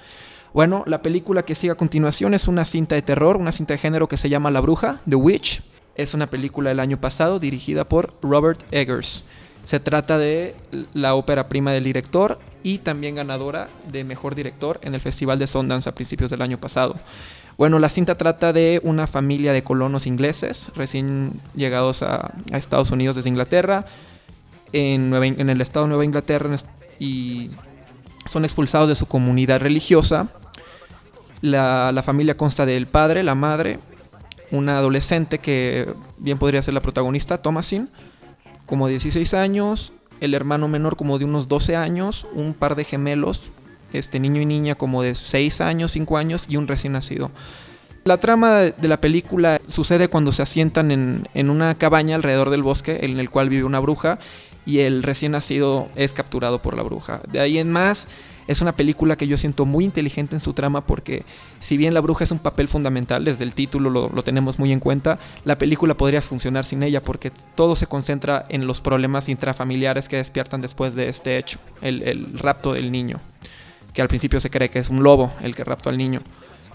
Bueno, 0.54 0.84
la 0.87 1.02
película 1.02 1.42
que 1.42 1.56
sigue 1.56 1.73
a 1.73 1.75
continuación 1.75 2.32
es 2.32 2.46
una 2.46 2.64
cinta 2.64 2.94
de 2.94 3.02
terror, 3.02 3.38
una 3.38 3.50
cinta 3.50 3.75
de 3.75 3.78
género 3.78 4.06
que 4.06 4.16
se 4.16 4.28
llama 4.28 4.52
La 4.52 4.61
Bruja, 4.61 5.00
The 5.11 5.16
Witch. 5.16 5.64
Es 5.96 6.14
una 6.14 6.28
película 6.28 6.68
del 6.68 6.78
año 6.78 7.00
pasado 7.00 7.40
dirigida 7.40 7.88
por 7.88 8.14
Robert 8.23 8.62
Eggers. 8.70 9.25
Se 9.64 9.80
trata 9.80 10.16
de 10.16 10.54
la 10.92 11.16
ópera 11.16 11.49
prima 11.49 11.73
del 11.73 11.82
director 11.82 12.38
y 12.62 12.78
también 12.78 13.16
ganadora 13.16 13.68
de 13.90 14.04
mejor 14.04 14.37
director 14.37 14.78
en 14.82 14.94
el 14.94 15.00
Festival 15.00 15.40
de 15.40 15.49
Sundance 15.49 15.88
a 15.88 15.94
principios 15.96 16.30
del 16.30 16.40
año 16.40 16.58
pasado. 16.58 16.94
Bueno, 17.58 17.80
la 17.80 17.88
cinta 17.88 18.14
trata 18.14 18.52
de 18.52 18.80
una 18.84 19.08
familia 19.08 19.52
de 19.52 19.64
colonos 19.64 20.06
ingleses 20.06 20.70
recién 20.76 21.32
llegados 21.56 22.04
a, 22.04 22.32
Estados 22.52 22.92
Unidos 22.92 23.16
desde 23.16 23.28
Inglaterra, 23.28 23.87
en, 24.73 25.12
en 25.14 25.50
el 25.50 25.61
estado 25.61 25.87
de 25.87 25.88
Nueva 25.88 26.04
Inglaterra, 26.04 26.54
y 27.00 27.50
son 28.30 28.44
expulsados 28.44 28.88
de 28.88 28.94
su 28.94 29.06
comunidad 29.06 29.61
religiosa 29.61 30.28
la, 31.45 32.03
familia 32.03 32.37
consta 32.37 32.65
del 32.65 32.87
padre, 32.87 33.23
la 33.23 33.35
madre, 33.35 33.79
una 34.51 34.79
adolescente 34.79 35.39
que 35.39 35.93
bien 36.17 36.39
podría 36.39 36.63
ser 36.63 36.75
la 36.75 36.81
protagonista, 36.81 37.39
Thomasin, 37.39 37.91
como 38.67 38.89
16 38.89 39.35
años, 39.35 39.93
el 40.21 40.33
hermano 40.33 40.69
menor 40.69 40.97
como 40.97 41.19
de 41.19 41.27
unos 41.27 41.47
12 41.49 41.77
años, 41.77 42.27
un 42.33 42.55
par 42.55 42.77
de 42.77 42.85
gemelos, 42.85 43.43
este 43.93 44.21
niño 44.21 44.41
y 44.41 44.47
niña 44.47 44.75
como 44.75 45.03
de 45.03 45.15
6 45.15 45.61
años, 45.61 45.93
5 45.93 46.17
años 46.17 46.47
y 46.49 46.57
un 46.57 46.67
recién 46.67 46.95
nacido. 46.95 47.31
La 48.05 48.19
trama 48.19 48.61
de 48.61 48.89
la 48.89 49.01
película 49.01 49.61
sucede 49.69 50.09
cuando 50.09 50.33
se 50.33 50.43
asientan 50.43 50.91
en, 50.91 51.29
en, 51.35 51.51
una 51.51 51.75
cabaña 51.75 52.17
alrededor 52.17 52.51
del 52.51 52.63
bosque 52.63 53.01
en 53.03 53.19
el 53.19 53.31
cual 53.31 53.49
vive 53.49 53.65
una 53.65 53.81
bruja 53.81 54.19
y 54.67 54.81
el 54.81 55.03
recién 55.03 55.33
nacido 55.33 55.89
es 55.95 56.13
capturado 56.13 56.61
por 56.61 56.77
la 56.77 56.83
bruja. 56.83 57.21
De 57.31 57.41
ahí 57.41 57.59
en 57.59 57.71
más 57.71 58.07
es 58.47 58.61
una 58.61 58.73
película 58.73 59.17
que 59.17 59.27
yo 59.27 59.37
siento 59.37 59.65
muy 59.65 59.85
inteligente 59.85 60.37
en 60.37 60.41
su 60.41 60.53
trama 60.53 60.87
porque 60.87 61.25
si 61.61 61.77
bien 61.77 61.95
la 61.95 62.01
bruja 62.01 62.25
es 62.25 62.31
un 62.31 62.39
papel 62.39 62.69
fundamental, 62.69 63.25
desde 63.25 63.45
el 63.45 63.55
título 63.55 63.91
lo, 63.91 64.23
tenemos 64.23 64.59
muy 64.59 64.73
en 64.73 64.81
cuenta, 64.81 65.19
la 65.45 65.59
película 65.59 65.95
podría 65.95 66.23
funcionar 66.23 66.65
sin 66.65 66.83
ella 66.83 67.03
porque 67.03 67.33
todo 67.55 67.77
se 67.77 67.87
concentra 67.87 68.45
en 68.49 68.67
los 68.67 68.81
problemas 68.81 69.29
intrafamiliares 69.29 70.09
que 70.09 70.17
despiertan 70.17 70.61
después 70.61 70.95
de 70.95 71.09
este 71.09 71.39
hecho, 71.39 71.59
el, 71.81 72.03
el 72.03 72.39
rapto 72.39 72.75
del 72.75 72.93
niño, 72.93 73.21
que 73.93 74.03
al 74.03 74.09
principio 74.09 74.41
se 74.41 74.51
cree 74.51 74.71
que 74.71 74.79
es 74.79 74.91
un 74.91 75.03
lobo 75.03 75.33
el 75.43 75.55
que 75.55 75.65
raptó 75.65 75.91
al 75.91 75.99
niño. 75.99 76.23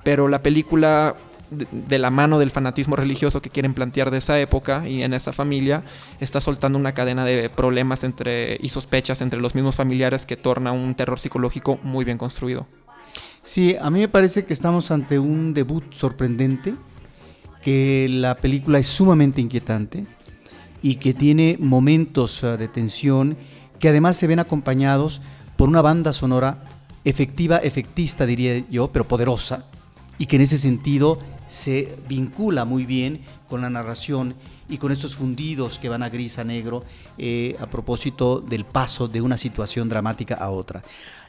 Pero 0.03 0.27
la 0.27 0.41
película 0.41 1.15
de, 1.51 1.99
la 1.99 2.09
mano 2.09 2.39
del 2.39 2.51
fanatismo 2.51 2.95
religioso 2.95 3.41
que 3.41 3.49
quieren 3.49 3.73
plantear 3.73 4.11
de 4.11 4.19
esa 4.19 4.39
época 4.39 4.87
y 4.87 5.03
en 5.03 5.13
esa 5.13 5.33
familia, 5.33 5.83
está 6.19 6.41
soltando 6.41 6.77
una 6.77 6.93
cadena 6.93 7.25
de 7.25 7.49
problemas 7.49 8.03
entre, 8.03 8.57
y 8.61 8.69
sospechas 8.69 9.21
entre 9.21 9.39
los 9.39 9.55
mismos 9.55 9.75
familiares 9.75 10.25
que 10.25 10.37
torna 10.37 10.71
un 10.71 10.95
terror 10.95 11.19
psicológico 11.19 11.79
muy 11.83 12.05
bien 12.05 12.17
construido. 12.17 12.67
Sí, 13.41 13.75
a 13.81 13.89
mí 13.89 13.99
me 13.99 14.07
parece 14.07 14.45
que 14.45 14.53
estamos 14.53 14.91
ante 14.91 15.17
un 15.17 15.53
debut 15.53 15.93
sorprendente, 15.93 16.75
que 17.61 18.07
la 18.09 18.35
película 18.35 18.79
es 18.79 18.87
sumamente 18.87 19.41
inquietante 19.41 20.05
y 20.81 20.95
que 20.95 21.13
tiene 21.13 21.57
momentos 21.59 22.43
ah, 22.43 22.57
de 22.57 22.67
tensión 22.67 23.37
que 23.79 23.89
además 23.89 24.15
se 24.17 24.27
ven 24.27 24.39
acompañados 24.39 25.21
por 25.57 25.69
una 25.69 25.81
banda 25.81 26.13
sonora 26.13 26.63
efectiva, 27.05 27.57
efectista 27.57 28.25
diría 28.25 28.63
yo, 28.69 28.91
pero 28.91 29.07
poderosa, 29.07 29.65
y 30.17 30.25
que 30.25 30.35
en 30.35 30.43
ese 30.43 30.57
sentido 30.57 31.17
se 31.49 31.97
vincula 32.07 32.63
muy 32.63 32.85
bien 32.85 33.21
con 33.49 33.61
la 33.61 33.69
narración 33.69 34.35
y 34.69 34.77
con 34.77 34.91
estos 34.91 35.15
fundidos 35.15 35.79
que 35.79 35.89
van 35.89 36.03
a 36.03 36.09
gris 36.09 36.37
a 36.37 36.43
negro 36.43 36.83
eh, 37.17 37.57
a 37.59 37.65
propósito 37.65 38.39
del 38.39 38.65
paso 38.65 39.07
de 39.07 39.19
una 39.19 39.35
situación 39.35 39.89
dramática 39.89 40.35
a 40.35 40.51
otra. 40.51 40.83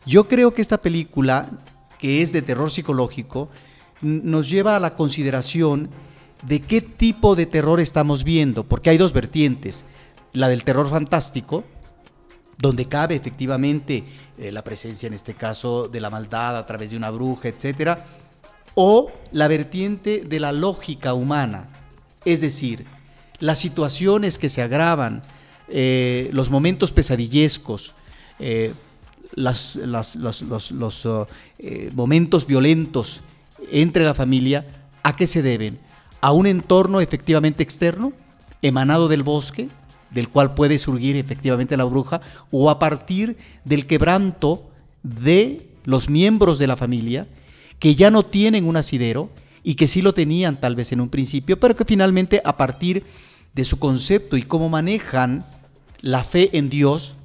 Yo 0.07 0.29
creo 0.29 0.53
que 0.53 0.63
esta 0.63 0.81
película, 0.81 1.49
que 1.99 2.23
es 2.23 2.33
de 2.33 2.43
terror 2.43 2.71
psicológico, 2.71 3.49
nos 4.03 4.49
lleva 4.49 4.77
a 4.77 4.81
la 4.81 4.95
consideración 4.95 5.91
de 6.43 6.61
qué 6.61 6.81
tipo 6.81 7.35
de 7.35 7.47
terror 7.47 7.81
estamos 7.81 8.23
viendo, 8.23 8.65
porque 8.65 8.91
hay 8.91 8.99
dos 8.99 9.13
vertientes, 9.13 9.85
la 10.33 10.49
del 10.49 10.65
terror 10.65 10.89
fantástico, 10.89 11.65
donde 12.59 12.85
cabe 12.87 13.15
efectivamente 13.15 14.05
eh, 14.39 14.53
la 14.53 14.63
presencia, 14.63 15.07
en 15.07 15.15
este 15.15 15.35
caso, 15.35 15.89
de 15.89 16.01
la 16.01 16.11
maldad 16.11 16.59
a 16.59 16.67
través 16.67 16.91
de 16.91 16.97
una 16.97 17.11
bruja, 17.11 17.49
etcétera, 17.49 18.05
o 18.75 19.11
la 19.33 19.49
vertiente 19.49 20.25
de 20.25 20.41
la 20.41 20.53
lógica 20.53 21.15
humana, 21.15 21.69
es 22.25 22.41
decir, 22.41 22.85
las 23.39 23.59
situaciones 23.59 24.39
que 24.39 24.49
se 24.49 24.63
agravan, 24.63 25.23
eh, 25.69 26.31
los 26.33 26.51
momentos 26.51 26.93
pesadillescos, 26.93 27.95
eh, 28.39 28.75
los, 29.35 29.77
uh, 29.77 31.27
eh, 31.59 31.91
momentos 31.95 32.47
violentos 32.47 33.21
entre 33.71 34.05
la 34.05 34.15
familia, 34.15 34.67
¿a 35.03 35.15
qué 35.15 35.27
se 35.27 35.43
deben? 35.43 35.79
¿A 36.21 36.33
un 36.33 36.47
entorno 36.47 37.01
efectivamente 37.01 37.63
externo, 37.63 38.13
emanado 38.63 39.09
del 39.09 39.23
bosque, 39.23 39.69
del 40.11 40.29
cual 40.29 40.55
puede 40.55 40.79
surgir 40.79 41.17
efectivamente 41.17 41.77
la 41.77 41.85
bruja, 41.85 42.21
o 42.51 42.69
a 42.71 42.79
partir 42.79 43.37
del 43.65 43.87
quebranto 43.87 44.69
de 45.03 45.69
los 45.85 46.11
miembros 46.11 46.59
de 46.59 46.67
la 46.67 46.77
familia 46.77 47.27
que 47.81 47.97
ya 47.97 48.13
no 48.13 48.25
tienen 48.25 48.69
un 48.69 48.77
asidero 48.77 49.31
y 49.65 49.75
que 49.75 49.89
sí 49.89 50.03
lo 50.03 50.15
tenían 50.15 50.61
tal 50.61 50.77
vez 50.77 50.93
en 50.93 51.01
un 51.01 51.09
principio, 51.09 51.59
pero 51.59 51.75
que 51.75 51.85
finalmente 51.85 52.41
a 52.45 52.57
partir 52.57 53.03
de 53.55 53.65
su 53.65 53.79
concepto 53.79 54.37
y 54.37 54.43
cómo 54.43 54.69
manejan 54.69 55.45
la 56.03 56.23
fe 56.23 56.57
en 56.57 56.69
Dios, 56.69 57.17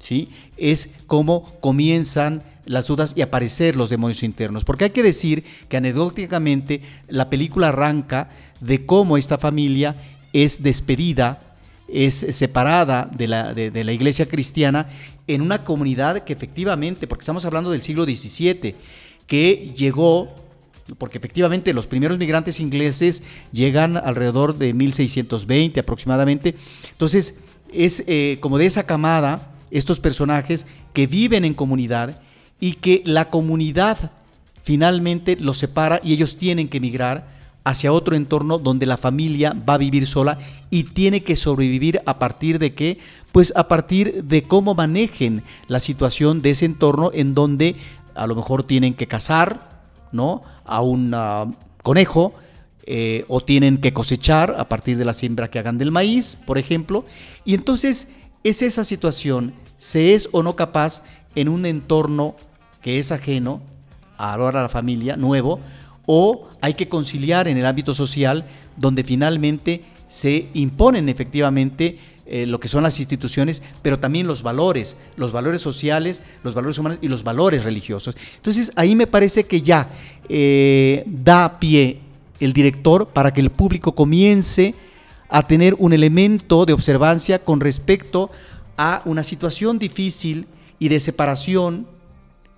¿sí? 0.00 0.28
es 0.56 0.90
cómo 1.06 1.50
comienzan 1.60 2.44
las 2.66 2.86
dudas 2.86 3.14
y 3.16 3.22
aparecer 3.22 3.74
los 3.76 3.90
demonios 3.90 4.22
internos. 4.22 4.64
Porque 4.64 4.84
hay 4.84 4.90
que 4.90 5.02
decir 5.02 5.44
que 5.68 5.76
anecdóticamente 5.76 6.82
la 7.08 7.30
película 7.30 7.68
arranca 7.68 8.28
de 8.60 8.84
cómo 8.84 9.16
esta 9.16 9.38
familia 9.38 9.96
es 10.32 10.62
despedida, 10.62 11.56
es 11.88 12.14
separada 12.14 13.08
de 13.16 13.28
la, 13.28 13.54
de 13.54 13.84
la 13.84 13.92
iglesia 13.92 14.26
cristiana 14.26 14.88
en 15.26 15.40
una 15.40 15.64
comunidad 15.64 16.24
que 16.24 16.32
efectivamente, 16.32 17.06
porque 17.06 17.22
estamos 17.22 17.44
hablando 17.44 17.70
del 17.70 17.82
siglo 17.82 18.04
XVII, 18.04 18.74
que 19.26 19.72
llegó, 19.76 20.28
porque 20.98 21.18
efectivamente 21.18 21.74
los 21.74 21.86
primeros 21.86 22.18
migrantes 22.18 22.60
ingleses 22.60 23.22
llegan 23.52 23.96
alrededor 23.96 24.56
de 24.56 24.72
1620 24.72 25.80
aproximadamente, 25.80 26.54
entonces 26.90 27.36
es 27.72 28.04
eh, 28.06 28.38
como 28.40 28.58
de 28.58 28.66
esa 28.66 28.84
camada 28.84 29.52
estos 29.70 30.00
personajes 30.00 30.66
que 30.92 31.06
viven 31.06 31.44
en 31.44 31.54
comunidad 31.54 32.20
y 32.60 32.74
que 32.74 33.02
la 33.04 33.30
comunidad 33.30 34.12
finalmente 34.62 35.36
los 35.36 35.58
separa 35.58 36.00
y 36.02 36.12
ellos 36.12 36.36
tienen 36.36 36.68
que 36.68 36.78
emigrar 36.78 37.36
hacia 37.66 37.92
otro 37.92 38.14
entorno 38.14 38.58
donde 38.58 38.86
la 38.86 38.96
familia 38.96 39.52
va 39.68 39.74
a 39.74 39.78
vivir 39.78 40.06
sola 40.06 40.38
y 40.70 40.84
tiene 40.84 41.24
que 41.24 41.34
sobrevivir 41.34 42.00
a 42.06 42.18
partir 42.18 42.60
de 42.60 42.74
qué? 42.74 42.98
Pues 43.32 43.52
a 43.56 43.66
partir 43.66 44.22
de 44.22 44.44
cómo 44.44 44.74
manejen 44.74 45.42
la 45.66 45.80
situación 45.80 46.42
de 46.42 46.50
ese 46.50 46.64
entorno 46.64 47.10
en 47.12 47.34
donde 47.34 47.74
a 48.16 48.26
lo 48.26 48.34
mejor 48.34 48.62
tienen 48.62 48.94
que 48.94 49.06
cazar, 49.06 49.82
¿no? 50.12 50.42
A 50.64 50.80
un 50.80 51.12
ah, 51.14 51.46
conejo, 51.82 52.34
eh, 52.88 53.24
o 53.26 53.40
tienen 53.40 53.78
que 53.78 53.92
cosechar 53.92 54.54
a 54.58 54.68
partir 54.68 54.96
de 54.96 55.04
la 55.04 55.12
siembra 55.12 55.50
que 55.50 55.58
hagan 55.58 55.76
del 55.76 55.90
maíz, 55.90 56.38
por 56.46 56.56
ejemplo. 56.56 57.04
Y 57.44 57.54
entonces 57.54 58.08
es 58.44 58.62
esa 58.62 58.84
situación, 58.84 59.54
se 59.78 60.14
es 60.14 60.28
o 60.30 60.44
no 60.44 60.54
capaz 60.54 61.02
en 61.34 61.48
un 61.48 61.66
entorno 61.66 62.36
que 62.82 63.00
es 63.00 63.10
ajeno, 63.10 63.60
a 64.18 64.36
la 64.36 64.68
familia, 64.68 65.16
nuevo, 65.16 65.60
o 66.06 66.48
hay 66.60 66.74
que 66.74 66.88
conciliar 66.88 67.48
en 67.48 67.58
el 67.58 67.66
ámbito 67.66 67.94
social 67.94 68.46
donde 68.76 69.04
finalmente 69.04 69.82
se 70.08 70.48
imponen 70.54 71.08
efectivamente 71.08 71.98
eh, 72.28 72.44
lo 72.44 72.58
que 72.58 72.66
son 72.66 72.82
las 72.82 72.98
instituciones, 72.98 73.62
pero 73.82 74.00
también 74.00 74.26
los 74.26 74.42
valores, 74.42 74.96
los 75.16 75.30
valores 75.30 75.62
sociales, 75.62 76.22
los 76.42 76.54
valores 76.54 76.76
humanos 76.78 76.98
y 77.00 77.08
los 77.08 77.22
valores 77.22 77.62
religiosos. 77.62 78.16
Entonces 78.34 78.72
ahí 78.74 78.96
me 78.96 79.06
parece 79.06 79.44
que 79.44 79.62
ya 79.62 79.88
eh, 80.28 81.04
da 81.06 81.60
pie 81.60 82.00
el 82.40 82.52
director 82.52 83.06
para 83.06 83.32
que 83.32 83.40
el 83.40 83.50
público 83.50 83.94
comience 83.94 84.74
a 85.28 85.46
tener 85.46 85.74
un 85.78 85.92
elemento 85.92 86.66
de 86.66 86.72
observancia 86.72 87.42
con 87.42 87.60
respecto 87.60 88.30
a 88.76 89.02
una 89.04 89.22
situación 89.22 89.78
difícil 89.78 90.46
y 90.78 90.88
de 90.88 91.00
separación 91.00 91.86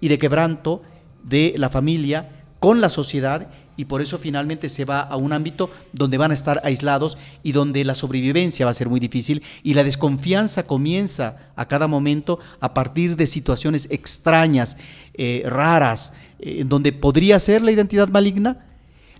y 0.01 0.09
de 0.09 0.19
quebranto 0.19 0.83
de 1.25 1.55
la 1.57 1.69
familia 1.71 2.45
con 2.59 2.81
la 2.81 2.89
sociedad 2.89 3.51
y 3.79 3.85
por 3.85 4.03
eso 4.03 4.19
finalmente 4.19 4.69
se 4.69 4.85
va 4.85 5.01
a 5.01 5.17
un 5.17 5.33
ámbito 5.33 5.71
donde 5.93 6.19
van 6.19 6.33
a 6.33 6.35
estar 6.35 6.61
aislados 6.65 7.17
y 7.45 7.53
donde 7.53 7.85
la 7.85 7.95
sobrevivencia 7.95 8.67
va 8.67 8.73
a 8.73 8.75
ser 8.75 8.89
muy 8.89 8.99
difícil 8.99 9.43
y 9.63 9.75
la 9.75 9.85
desconfianza 9.85 10.65
comienza 10.65 11.53
a 11.55 11.69
cada 11.69 11.87
momento 11.87 12.41
a 12.59 12.75
partir 12.75 13.15
de 13.15 13.29
situaciones 13.29 13.87
extrañas, 13.93 14.77
eh, 15.15 15.45
raras, 15.47 16.13
eh, 16.41 16.65
donde 16.67 16.93
podría 16.93 17.39
ser 17.39 17.63
la 17.63 17.71
identidad 17.71 18.09
maligna. 18.09 18.67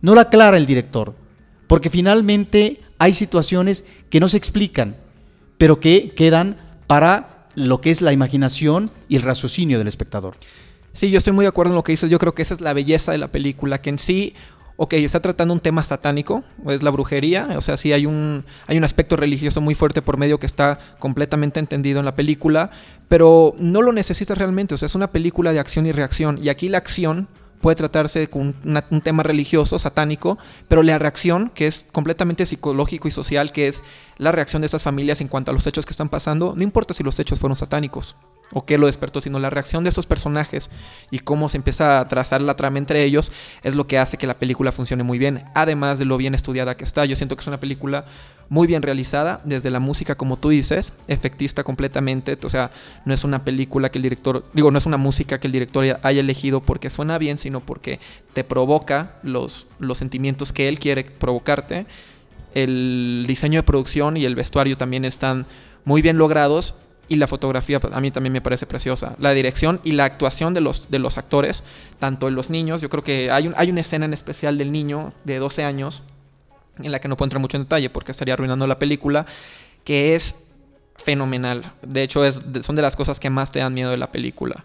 No 0.01 0.17
la 0.17 0.23
aclara 0.23 0.57
el 0.57 0.67
director, 0.67 1.15
porque 1.69 1.89
finalmente 1.89 2.81
hay 2.99 3.15
situaciones 3.15 3.85
que 4.11 4.19
no 4.19 4.29
se 4.29 4.39
explican, 4.39 4.97
pero 5.57 5.79
que 5.79 6.15
quedan 6.17 6.57
para 6.89 7.47
lo 7.55 7.81
que 7.81 7.93
es 7.93 8.03
la 8.03 8.13
imaginación 8.13 8.91
y 9.09 9.15
el 9.15 9.23
raciocinio 9.23 9.79
del 9.79 9.87
espectador. 9.87 10.35
Sí, 10.99 11.13
yo 11.13 11.19
estoy 11.19 11.33
muy 11.33 11.45
de 11.45 11.49
acuerdo 11.51 11.71
en 11.71 11.77
lo 11.77 11.85
que 11.85 11.93
dices. 11.93 12.11
Yo 12.11 12.19
creo 12.19 12.35
que 12.35 12.43
esa 12.43 12.55
es 12.55 12.61
la 12.61 12.73
belleza 12.73 13.13
de 13.13 13.19
la 13.19 13.29
película, 13.29 13.81
que 13.81 13.89
en 13.89 14.01
sí, 14.01 14.35
ok, 14.79 14.95
está 14.95 15.21
tratando 15.21 15.55
un 15.55 15.61
tema 15.61 15.85
satánico, 15.85 16.43
es 16.67 16.83
la 16.83 16.91
brujería, 16.91 17.51
o 17.57 17.61
sea, 17.61 17.77
sí 17.77 17.93
hay 17.93 18.05
un, 18.05 18.45
hay 18.67 18.79
un 18.79 18.83
aspecto 18.83 19.15
religioso 19.15 19.61
muy 19.61 19.77
fuerte 19.77 20.03
por 20.03 20.17
medio 20.17 20.41
que 20.41 20.47
está 20.47 20.81
completamente 20.99 21.61
entendido 21.61 22.01
en 22.01 22.05
la 22.05 22.17
película, 22.17 22.73
pero 23.07 23.55
no 23.61 23.81
lo 23.81 23.93
necesitas 23.93 24.37
realmente, 24.37 24.75
o 24.75 24.77
sea, 24.77 24.87
es 24.87 24.97
una 24.97 25.13
película 25.13 25.53
de 25.53 25.61
acción 25.61 25.87
y 25.87 25.93
reacción, 25.93 26.41
y 26.43 26.49
aquí 26.49 26.69
la 26.69 26.79
acción 26.79 27.29
puede 27.61 27.77
tratarse 27.77 28.29
con 28.29 28.57
un 28.91 29.01
tema 29.01 29.23
religioso, 29.23 29.79
satánico, 29.79 30.37
pero 30.67 30.83
la 30.83 30.99
reacción, 30.99 31.53
que 31.55 31.69
es 31.69 31.87
completamente 31.93 32.45
psicológico 32.45 33.07
y 33.07 33.13
social, 33.13 33.53
que 33.53 33.69
es 33.69 33.85
la 34.17 34.33
reacción 34.33 34.63
de 34.63 34.67
estas 34.67 34.83
familias 34.83 35.21
en 35.21 35.29
cuanto 35.29 35.53
a 35.53 35.55
los 35.55 35.65
hechos 35.69 35.87
que 35.87 35.93
están 35.93 36.09
pasando, 36.09 36.55
no 36.57 36.65
importa 36.65 36.93
si 36.93 37.05
los 37.05 37.21
hechos 37.21 37.39
fueron 37.39 37.57
satánicos 37.57 38.17
o 38.53 38.65
qué 38.65 38.79
lo 38.79 38.87
despertó, 38.87 39.21
sino 39.21 39.39
la 39.39 39.51
reacción 39.51 39.85
de 39.85 39.91
estos 39.91 40.07
personajes 40.07 40.71
y 41.11 41.19
cómo 41.21 41.49
se 41.49 41.59
empieza 41.59 42.01
a 42.01 42.09
trazar 42.09 42.41
la 42.41 42.57
trama 42.57 42.79
entre 42.79 43.05
ellos 43.05 43.31
es 43.63 43.75
lo 43.75 43.87
que 43.87 43.99
hace 43.99 44.17
que 44.17 44.27
la 44.27 44.39
película 44.39 44.73
funcione 44.73 45.03
muy 45.03 45.19
bien, 45.19 45.45
además 45.55 45.99
de 45.99 46.05
lo 46.05 46.17
bien 46.17 46.35
estudiada 46.35 46.77
que 46.77 46.85
está. 46.85 47.05
Yo 47.05 47.17
siento 47.17 47.37
que 47.37 47.43
es 47.43 47.47
una 47.47 47.61
película 47.61 48.07
muy 48.49 48.67
bien 48.67 48.81
realizada, 48.81 49.41
desde 49.45 49.71
la 49.71 49.79
música, 49.79 50.15
como 50.15 50.39
tú 50.39 50.49
dices, 50.49 50.95
efectista 51.07 51.65
completamente, 51.65 52.39
o 52.43 52.49
sea, 52.49 52.71
no 53.05 53.13
es 53.13 53.23
una 53.25 53.45
película 53.45 53.91
que 53.91 53.99
el 53.99 54.03
director, 54.03 54.45
digo, 54.55 54.71
no 54.71 54.79
es 54.79 54.87
una 54.87 54.97
música 54.97 55.39
que 55.39 55.49
el 55.49 55.53
director 55.53 55.85
haya 56.03 56.21
elegido 56.21 56.63
porque 56.63 56.89
suena 56.89 57.19
bien, 57.19 57.39
sino 57.39 57.61
porque 57.61 58.01
te 58.33 58.45
provoca 58.45 59.17
los, 59.23 59.67
los 59.79 59.99
sentimientos 59.99 60.53
que 60.53 60.69
él 60.69 60.79
quiere 60.79 61.05
provocarte. 61.05 61.87
El 62.55 63.27
diseño 63.29 63.59
de 63.59 63.65
producción 63.65 64.17
y 64.17 64.25
el 64.25 64.35
vestuario 64.35 64.77
también 64.79 65.05
están 65.05 65.47
muy 65.85 66.01
bien 66.01 66.17
logrados 66.17 66.75
y 67.09 67.17
la 67.17 67.27
fotografía 67.27 67.81
a 67.93 68.01
mí 68.01 68.11
también 68.11 68.33
me 68.33 68.41
parece 68.41 68.67
preciosa. 68.67 69.17
La 69.19 69.33
dirección 69.33 69.81
y 69.83 69.93
la 69.93 70.05
actuación 70.05 70.55
de 70.55 70.61
los, 70.61 70.91
de 70.91 70.99
los 70.99 71.19
actores, 71.19 71.65
tanto 71.99 72.29
en 72.29 72.35
los 72.35 72.51
niños, 72.51 72.81
yo 72.81 72.91
creo 72.91 73.03
que 73.03 73.31
hay, 73.31 73.49
un, 73.49 73.55
hay 73.57 73.71
una 73.71 73.81
escena 73.81 74.05
en 74.05 74.13
especial 74.13 74.59
del 74.59 74.73
niño 74.73 75.13
de 75.25 75.39
12 75.39 75.65
años 75.65 76.03
en 76.79 76.93
la 76.93 77.01
que 77.01 77.09
no 77.09 77.17
puedo 77.17 77.27
entrar 77.27 77.41
mucho 77.41 77.57
en 77.57 77.65
detalle 77.65 77.91
porque 77.91 78.13
estaría 78.13 78.35
arruinando 78.35 78.67
la 78.67 78.79
película, 78.79 79.27
que 79.85 80.15
es 80.15 80.35
fenomenal. 80.97 81.73
De 81.83 82.03
hecho, 82.03 82.25
es, 82.25 82.41
son 82.61 82.77
de 82.77 82.83
las 82.83 82.97
cosas 82.97 83.19
que 83.19 83.31
más 83.31 83.51
te 83.51 83.61
dan 83.61 83.75
miedo 83.75 83.91
de 83.91 83.97
la 83.97 84.13
película. 84.13 84.65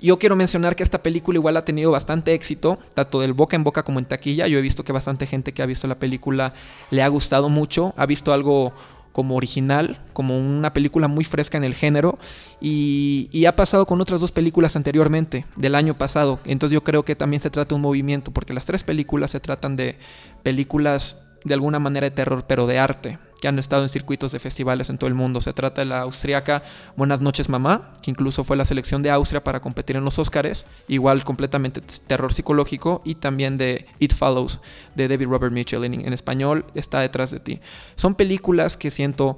Yo 0.00 0.18
quiero 0.18 0.36
mencionar 0.36 0.76
que 0.76 0.82
esta 0.82 1.02
película 1.02 1.38
igual 1.38 1.56
ha 1.56 1.64
tenido 1.64 1.90
bastante 1.90 2.34
éxito, 2.34 2.78
tanto 2.94 3.20
del 3.20 3.32
boca 3.32 3.56
en 3.56 3.64
boca 3.64 3.82
como 3.82 3.98
en 3.98 4.04
taquilla. 4.04 4.46
Yo 4.46 4.58
he 4.58 4.62
visto 4.62 4.84
que 4.84 4.92
bastante 4.92 5.26
gente 5.26 5.54
que 5.54 5.62
ha 5.62 5.66
visto 5.66 5.86
la 5.86 5.98
película 5.98 6.52
le 6.90 7.02
ha 7.02 7.08
gustado 7.08 7.48
mucho, 7.48 7.94
ha 7.96 8.04
visto 8.04 8.32
algo 8.32 8.74
como 9.16 9.34
original, 9.34 9.98
como 10.12 10.38
una 10.38 10.74
película 10.74 11.08
muy 11.08 11.24
fresca 11.24 11.56
en 11.56 11.64
el 11.64 11.72
género 11.72 12.18
y, 12.60 13.30
y, 13.32 13.46
ha 13.46 13.56
pasado 13.56 13.86
con 13.86 13.98
otras 14.02 14.20
dos 14.20 14.30
películas 14.30 14.76
anteriormente, 14.76 15.46
del 15.56 15.74
año 15.74 15.96
pasado. 15.96 16.38
Entonces 16.44 16.74
yo 16.74 16.84
creo 16.84 17.02
que 17.02 17.16
también 17.16 17.40
se 17.40 17.48
trata 17.48 17.70
de 17.70 17.76
un 17.76 17.80
movimiento, 17.80 18.30
porque 18.30 18.52
las 18.52 18.66
tres 18.66 18.84
películas 18.84 19.30
se 19.30 19.40
tratan 19.40 19.74
de 19.74 19.96
películas 20.42 21.16
de 21.44 21.54
alguna 21.54 21.78
manera 21.78 22.10
de 22.10 22.14
terror, 22.14 22.44
pero 22.46 22.66
de 22.66 22.78
arte, 22.78 23.18
que 23.40 23.48
han 23.48 23.58
estado 23.58 23.82
en 23.82 23.88
circuitos 23.88 24.32
de 24.32 24.38
festivales 24.38 24.90
en 24.90 24.98
todo 24.98 25.08
el 25.08 25.14
mundo. 25.14 25.40
Se 25.40 25.52
trata 25.52 25.82
de 25.82 25.86
la 25.86 26.00
austriaca 26.00 26.62
Buenas 26.96 27.20
noches 27.20 27.48
mamá, 27.48 27.92
que 28.02 28.10
incluso 28.10 28.44
fue 28.44 28.56
la 28.56 28.64
selección 28.64 29.02
de 29.02 29.10
Austria 29.10 29.44
para 29.44 29.60
competir 29.60 29.96
en 29.96 30.04
los 30.04 30.18
Oscars, 30.18 30.64
igual 30.88 31.24
completamente 31.24 31.80
terror 32.06 32.32
psicológico, 32.32 33.02
y 33.04 33.16
también 33.16 33.58
de 33.58 33.86
It 33.98 34.14
Follows, 34.14 34.60
de 34.94 35.08
David 35.08 35.26
Robert 35.26 35.52
Mitchell, 35.52 35.84
en, 35.84 35.94
en 35.94 36.12
español 36.12 36.64
está 36.74 37.00
detrás 37.00 37.30
de 37.30 37.40
ti. 37.40 37.60
Son 37.94 38.14
películas 38.14 38.76
que 38.76 38.90
siento 38.90 39.36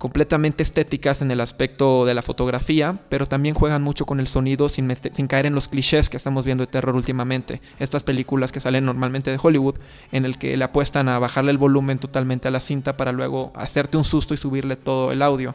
completamente 0.00 0.62
estéticas 0.62 1.20
en 1.20 1.30
el 1.30 1.42
aspecto 1.42 2.06
de 2.06 2.14
la 2.14 2.22
fotografía, 2.22 2.98
pero 3.10 3.26
también 3.26 3.54
juegan 3.54 3.82
mucho 3.82 4.06
con 4.06 4.18
el 4.18 4.28
sonido 4.28 4.70
sin, 4.70 4.88
caer 5.28 5.44
en 5.44 5.54
los 5.54 5.68
clichés 5.68 6.08
que 6.08 6.16
estamos 6.16 6.46
viendo 6.46 6.64
de 6.64 6.72
terror 6.72 6.96
últimamente. 6.96 7.60
Estas 7.78 8.02
películas 8.02 8.50
que 8.50 8.60
salen 8.60 8.86
normalmente 8.86 9.30
de 9.30 9.38
Hollywood, 9.40 9.74
en 10.10 10.24
el 10.24 10.38
que 10.38 10.56
le 10.56 10.64
apuestan 10.64 11.10
a 11.10 11.18
bajarle 11.18 11.50
el 11.50 11.58
volumen 11.58 11.98
totalmente 11.98 12.48
a 12.48 12.50
la 12.50 12.60
cinta 12.60 12.96
para 12.96 13.12
luego 13.12 13.52
hacerte 13.54 13.98
un 13.98 14.04
susto 14.04 14.32
y 14.32 14.38
subirle 14.38 14.76
todo 14.76 15.12
el 15.12 15.20
audio. 15.20 15.54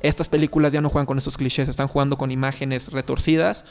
Estas 0.00 0.30
películas 0.30 0.72
ya 0.72 0.80
no 0.80 0.88
juegan 0.88 1.04
con 1.04 1.18
esos 1.18 1.36
clichés, 1.36 1.68
están 1.68 1.88
jugando 1.88 2.16
con 2.16 2.30
imágenes 2.30 2.92
retorcidas 2.92 3.66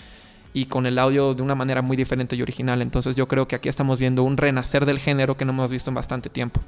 y 0.53 0.65
con 0.65 0.85
el 0.85 0.99
audio 0.99 1.33
de 1.33 1.41
una 1.41 1.55
manera 1.55 1.81
muy 1.81 1.97
diferente 1.97 2.35
y 2.35 2.43
original. 2.43 2.83
Entonces 2.83 3.15
yo 3.15 3.27
creo 3.27 3.47
que 3.47 3.55
aquí 3.55 3.69
estamos 3.69 3.97
viendo 3.97 4.21
un 4.21 4.37
renacer 4.37 4.85
del 4.85 4.99
género 4.99 5.35
que 5.35 5.45
no 5.45 5.51
hemos 5.51 5.71
visto 5.71 5.89
en 5.89 5.95
bastante 5.95 6.29
tiempo. 6.29 6.61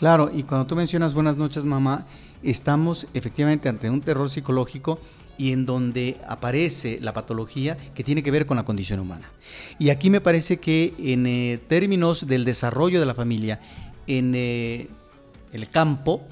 Claro, 0.00 0.30
y 0.32 0.44
cuando 0.44 0.66
tú 0.66 0.76
mencionas 0.76 1.12
Buenas 1.12 1.36
noches 1.36 1.66
mamá, 1.66 2.06
estamos 2.42 3.06
efectivamente 3.12 3.68
ante 3.68 3.90
un 3.90 4.00
terror 4.00 4.30
psicológico 4.30 4.98
y 5.36 5.52
en 5.52 5.66
donde 5.66 6.18
aparece 6.26 6.98
la 7.02 7.12
patología 7.12 7.76
que 7.94 8.02
tiene 8.02 8.22
que 8.22 8.30
ver 8.30 8.46
con 8.46 8.56
la 8.56 8.64
condición 8.64 8.98
humana. 8.98 9.30
Y 9.78 9.90
aquí 9.90 10.08
me 10.08 10.22
parece 10.22 10.56
que 10.56 10.94
en 10.98 11.26
eh, 11.26 11.60
términos 11.68 12.26
del 12.26 12.46
desarrollo 12.46 12.98
de 12.98 13.04
la 13.04 13.14
familia, 13.14 13.60
en 14.06 14.32
eh, 14.34 14.88
el 15.52 15.68
campo, 15.68 16.22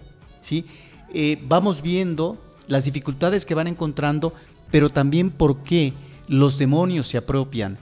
¿sí? 0.40 0.64
Eh, 1.12 1.38
vamos 1.46 1.82
viendo 1.82 2.42
las 2.68 2.86
dificultades 2.86 3.44
que 3.44 3.54
van 3.54 3.66
encontrando, 3.66 4.32
pero 4.70 4.88
también 4.88 5.28
por 5.28 5.62
qué 5.62 5.92
los 6.26 6.56
demonios 6.56 7.06
se 7.06 7.18
apropian, 7.18 7.76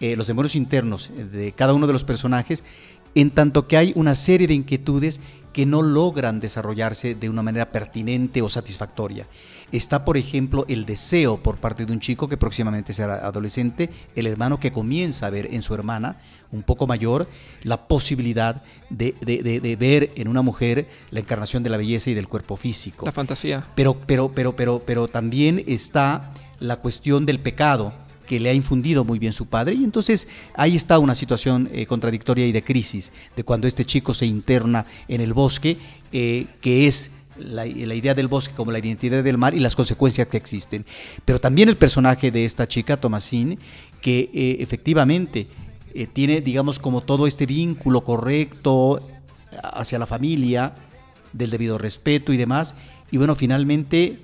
los 0.00 0.26
demonios 0.26 0.56
internos 0.56 1.10
de 1.14 1.52
cada 1.52 1.74
uno 1.74 1.86
de 1.86 1.92
los 1.92 2.02
personajes, 2.02 2.64
en 3.14 3.30
tanto 3.30 3.66
que 3.68 3.76
hay 3.76 3.92
una 3.96 4.14
serie 4.14 4.46
de 4.46 4.54
inquietudes 4.54 5.20
que 5.52 5.66
no 5.66 5.82
logran 5.82 6.40
desarrollarse 6.40 7.14
de 7.14 7.28
una 7.28 7.42
manera 7.42 7.70
pertinente 7.70 8.42
o 8.42 8.48
satisfactoria. 8.48 9.26
Está, 9.70 10.04
por 10.04 10.16
ejemplo, 10.16 10.64
el 10.68 10.84
deseo 10.84 11.42
por 11.42 11.56
parte 11.56 11.86
de 11.86 11.92
un 11.92 12.00
chico 12.00 12.28
que 12.28 12.36
próximamente 12.36 12.92
será 12.92 13.26
adolescente, 13.26 13.90
el 14.14 14.26
hermano 14.26 14.60
que 14.60 14.72
comienza 14.72 15.26
a 15.26 15.30
ver 15.30 15.48
en 15.52 15.62
su 15.62 15.74
hermana, 15.74 16.18
un 16.50 16.62
poco 16.62 16.86
mayor, 16.86 17.28
la 17.62 17.88
posibilidad 17.88 18.62
de, 18.90 19.14
de, 19.22 19.76
ver 19.76 20.12
en 20.16 20.28
una 20.28 20.42
mujer 20.42 20.88
la 21.10 21.20
encarnación 21.20 21.62
de 21.62 21.70
la 21.70 21.78
belleza 21.78 22.10
y 22.10 22.14
del 22.14 22.28
cuerpo 22.28 22.56
físico. 22.56 23.06
La 23.06 23.12
fantasía. 23.12 23.66
Pero, 23.74 23.94
pero, 24.06 24.32
pero, 24.32 24.54
pero, 24.54 24.82
pero 24.84 25.08
también 25.08 25.64
está 25.66 26.34
la 26.58 26.76
cuestión 26.76 27.24
del 27.24 27.40
pecado 27.40 27.94
que 28.26 28.40
le 28.40 28.50
ha 28.50 28.54
infundido 28.54 29.04
muy 29.04 29.18
bien 29.18 29.32
su 29.32 29.46
padre. 29.46 29.74
Y 29.74 29.84
entonces 29.84 30.28
ahí 30.54 30.76
está 30.76 30.98
una 30.98 31.14
situación 31.14 31.68
eh, 31.72 31.86
contradictoria 31.86 32.46
y 32.46 32.52
de 32.52 32.62
crisis, 32.62 33.12
de 33.36 33.44
cuando 33.44 33.66
este 33.66 33.84
chico 33.84 34.14
se 34.14 34.26
interna 34.26 34.86
en 35.08 35.20
el 35.20 35.34
bosque, 35.34 35.76
eh, 36.12 36.46
que 36.60 36.86
es 36.86 37.10
la, 37.38 37.66
idea 37.66 38.14
del 38.14 38.28
bosque 38.28 38.54
como 38.54 38.72
la 38.72 38.78
identidad 38.78 39.24
del 39.24 39.38
mar 39.38 39.54
y 39.54 39.60
las 39.60 39.76
consecuencias 39.76 40.28
que 40.28 40.36
existen. 40.36 40.84
Pero 41.24 41.40
también 41.40 41.68
el 41.68 41.76
personaje 41.76 42.30
de 42.30 42.44
esta 42.44 42.68
chica, 42.68 42.96
Tomasín, 42.96 43.58
que 44.00 44.30
eh, 44.32 44.56
efectivamente 44.60 45.48
tiene, 46.14 46.40
digamos, 46.40 46.78
como 46.78 47.02
todo 47.02 47.26
este 47.26 47.44
vínculo 47.44 48.02
correcto 48.02 49.06
hacia 49.62 49.98
la 49.98 50.06
familia, 50.06 50.74
del 51.32 51.50
debido 51.50 51.78
respeto 51.78 52.32
y 52.32 52.36
demás. 52.36 52.74
Y 53.10 53.18
bueno, 53.18 53.34
finalmente, 53.34 54.18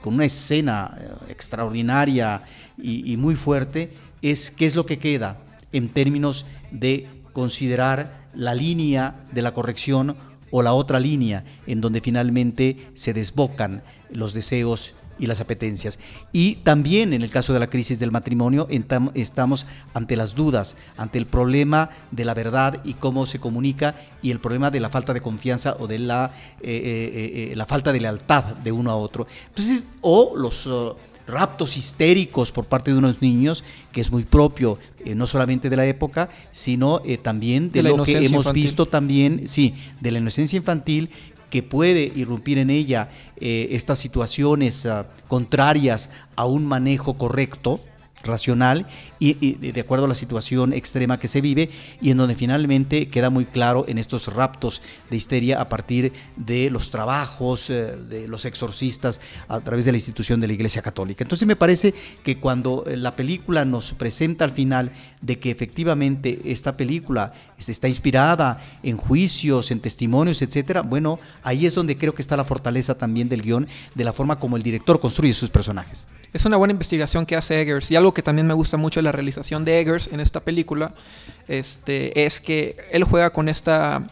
con 0.00 0.14
una 0.14 0.24
escena 0.24 0.96
extraordinaria, 1.28 2.42
y, 2.78 3.16
muy 3.16 3.34
fuerte 3.34 3.90
es 4.22 4.50
qué 4.50 4.66
es 4.66 4.74
lo 4.74 4.86
que 4.86 4.98
queda 4.98 5.38
en 5.72 5.88
términos 5.88 6.46
de 6.70 7.08
considerar 7.32 8.26
la 8.34 8.54
línea 8.54 9.24
de 9.32 9.42
la 9.42 9.54
corrección 9.54 10.16
o 10.50 10.62
la 10.62 10.72
otra 10.72 11.00
línea 11.00 11.44
en 11.66 11.80
donde 11.80 12.00
finalmente 12.00 12.88
se 12.94 13.12
desbocan 13.12 13.82
los 14.10 14.32
deseos 14.32 14.94
y 15.18 15.26
las 15.26 15.40
apetencias. 15.40 15.98
Y 16.32 16.56
también 16.56 17.12
en 17.12 17.22
el 17.22 17.30
caso 17.30 17.52
de 17.52 17.60
la 17.60 17.68
crisis 17.68 17.98
del 17.98 18.10
matrimonio 18.12 18.68
estamos 19.14 19.66
ante 19.94 20.16
las 20.16 20.34
dudas, 20.34 20.76
ante 20.96 21.18
el 21.18 21.26
problema 21.26 21.90
de 22.10 22.24
la 22.24 22.34
verdad 22.34 22.80
y 22.84 22.94
cómo 22.94 23.26
se 23.26 23.38
comunica 23.38 23.94
y 24.22 24.30
el 24.30 24.38
problema 24.38 24.70
de 24.70 24.80
la 24.80 24.88
falta 24.88 25.12
de 25.14 25.20
confianza 25.20 25.76
o 25.78 25.86
de 25.86 25.98
la, 25.98 26.32
eh, 26.60 26.70
eh, 26.70 27.52
eh, 27.52 27.56
la 27.56 27.66
falta 27.66 27.92
de 27.92 28.00
lealtad 28.00 28.44
de 28.56 28.72
uno 28.72 28.90
a 28.90 28.96
otro. 28.96 29.26
Entonces, 29.48 29.86
o 30.00 30.34
los... 30.36 30.66
uh, 30.66 30.94
raptos 31.28 31.76
histéricos 31.76 32.52
por 32.52 32.66
parte 32.66 32.92
de 32.92 32.98
unos 32.98 33.20
niños, 33.20 33.64
que 33.90 34.00
es 34.00 34.12
muy 34.12 34.22
propio 34.22 34.78
eh, 35.04 35.16
no 35.16 35.26
solamente 35.26 35.68
de 35.68 35.74
la 35.74 35.84
época, 35.84 36.28
sino 36.52 37.02
eh, 37.04 37.18
también 37.18 37.72
de, 37.72 37.82
De 37.82 37.88
lo 37.88 38.04
que 38.04 38.18
hemos 38.18 38.46
infantil. 38.46 38.62
visto 38.62 38.86
también, 38.86 39.48
sí, 39.48 39.74
de 40.00 40.12
la 40.12 40.18
inocencia 40.18 40.56
infantil 40.56 41.10
que 41.50 41.62
puede 41.62 42.12
irrumpir 42.14 42.58
en 42.58 42.70
ella 42.70 43.08
eh, 43.36 43.68
estas 43.70 43.98
situaciones 43.98 44.86
ah, 44.86 45.06
contrarias 45.28 46.10
a 46.36 46.46
un 46.46 46.66
manejo 46.66 47.14
correcto, 47.14 47.80
racional 48.26 48.86
y, 49.18 49.54
de 49.54 49.80
acuerdo 49.80 50.04
a 50.04 50.08
la 50.08 50.14
situación 50.14 50.72
extrema 50.72 51.18
que 51.18 51.28
se 51.28 51.40
vive 51.40 51.70
y 52.00 52.10
en 52.10 52.18
donde 52.18 52.34
finalmente 52.34 53.08
queda 53.08 53.30
muy 53.30 53.44
claro 53.44 53.84
en 53.88 53.98
estos 53.98 54.32
raptos 54.32 54.82
de 55.10 55.16
histeria 55.16 55.60
a 55.60 55.68
partir 55.68 56.12
de 56.36 56.70
los 56.70 56.90
trabajos 56.90 57.70
eh, 57.70 57.96
de 57.96 58.28
los 58.28 58.44
exorcistas 58.44 59.20
a 59.48 59.60
través 59.60 59.84
de 59.84 59.92
la 59.92 59.98
institución 59.98 60.40
de 60.40 60.46
la 60.46 60.52
Iglesia 60.52 60.82
Católica. 60.82 61.24
Entonces 61.24 61.46
me 61.48 61.56
parece 61.56 61.94
que 62.22 62.38
cuando 62.38 62.84
eh, 62.86 62.96
la 62.96 63.16
película 63.16 63.64
nos 63.64 63.92
presenta 63.92 64.44
al 64.44 64.52
final 64.52 64.92
de 65.20 65.38
que 65.38 65.50
efectivamente 65.50 66.40
esta 66.44 66.76
película 66.76 67.32
está 67.58 67.88
inspirada 67.88 68.62
en 68.82 68.96
juicios, 68.96 69.70
en 69.70 69.80
testimonios, 69.80 70.42
etcétera, 70.42 70.82
bueno, 70.82 71.18
ahí 71.42 71.66
es 71.66 71.74
donde 71.74 71.96
creo 71.96 72.14
que 72.14 72.22
está 72.22 72.36
la 72.36 72.44
fortaleza 72.44 72.96
también 72.96 73.28
del 73.28 73.42
guion, 73.42 73.66
de 73.94 74.04
la 74.04 74.12
forma 74.12 74.38
como 74.38 74.56
el 74.56 74.62
director 74.62 75.00
construye 75.00 75.32
sus 75.32 75.50
personajes. 75.50 76.06
Es 76.32 76.44
una 76.44 76.56
buena 76.56 76.72
investigación 76.72 77.24
que 77.24 77.34
hace 77.34 77.60
Eggers. 77.60 77.90
Y 77.90 77.96
algo 77.96 78.12
que 78.16 78.22
también 78.22 78.46
me 78.46 78.54
gusta 78.54 78.78
mucho 78.78 78.98
de 78.98 79.04
la 79.04 79.12
realización 79.12 79.66
de 79.66 79.78
Eggers 79.78 80.08
en 80.10 80.20
esta 80.20 80.40
película 80.40 80.92
este, 81.48 82.24
es 82.24 82.40
que 82.40 82.76
él 82.90 83.04
juega 83.04 83.30
con 83.30 83.50
esta, 83.50 84.06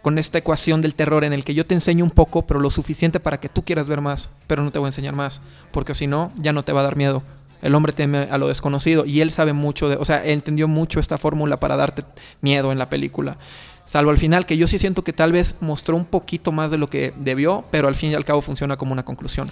con 0.00 0.16
esta 0.18 0.38
ecuación 0.38 0.80
del 0.80 0.94
terror 0.94 1.24
en 1.24 1.32
el 1.32 1.44
que 1.44 1.54
yo 1.54 1.66
te 1.66 1.74
enseño 1.74 2.04
un 2.04 2.12
poco, 2.12 2.46
pero 2.46 2.60
lo 2.60 2.70
suficiente 2.70 3.18
para 3.18 3.40
que 3.40 3.48
tú 3.48 3.64
quieras 3.64 3.88
ver 3.88 4.00
más, 4.00 4.30
pero 4.46 4.62
no 4.62 4.70
te 4.70 4.78
voy 4.78 4.86
a 4.86 4.90
enseñar 4.90 5.14
más. 5.14 5.40
Porque 5.72 5.94
si 5.96 6.06
no, 6.06 6.30
ya 6.36 6.52
no 6.52 6.64
te 6.64 6.72
va 6.72 6.80
a 6.80 6.84
dar 6.84 6.96
miedo. 6.96 7.24
El 7.62 7.74
hombre 7.74 7.92
teme 7.92 8.28
a 8.30 8.38
lo 8.38 8.46
desconocido 8.46 9.04
y 9.04 9.20
él 9.20 9.32
sabe 9.32 9.52
mucho 9.52 9.88
de, 9.88 9.96
o 9.96 10.04
sea, 10.04 10.24
entendió 10.24 10.68
mucho 10.68 11.00
esta 11.00 11.18
fórmula 11.18 11.58
para 11.58 11.76
darte 11.76 12.04
miedo 12.40 12.70
en 12.70 12.78
la 12.78 12.88
película. 12.88 13.38
Salvo 13.86 14.10
al 14.10 14.18
final, 14.18 14.46
que 14.46 14.56
yo 14.56 14.66
sí 14.66 14.78
siento 14.78 15.04
que 15.04 15.12
tal 15.12 15.32
vez 15.32 15.56
mostró 15.60 15.96
un 15.96 16.04
poquito 16.04 16.52
más 16.52 16.70
de 16.70 16.78
lo 16.78 16.88
que 16.90 17.12
debió, 17.16 17.64
pero 17.70 17.88
al 17.88 17.94
fin 17.94 18.10
y 18.10 18.14
al 18.14 18.24
cabo 18.24 18.40
funciona 18.42 18.76
como 18.76 18.92
una 18.92 19.04
conclusión. 19.04 19.48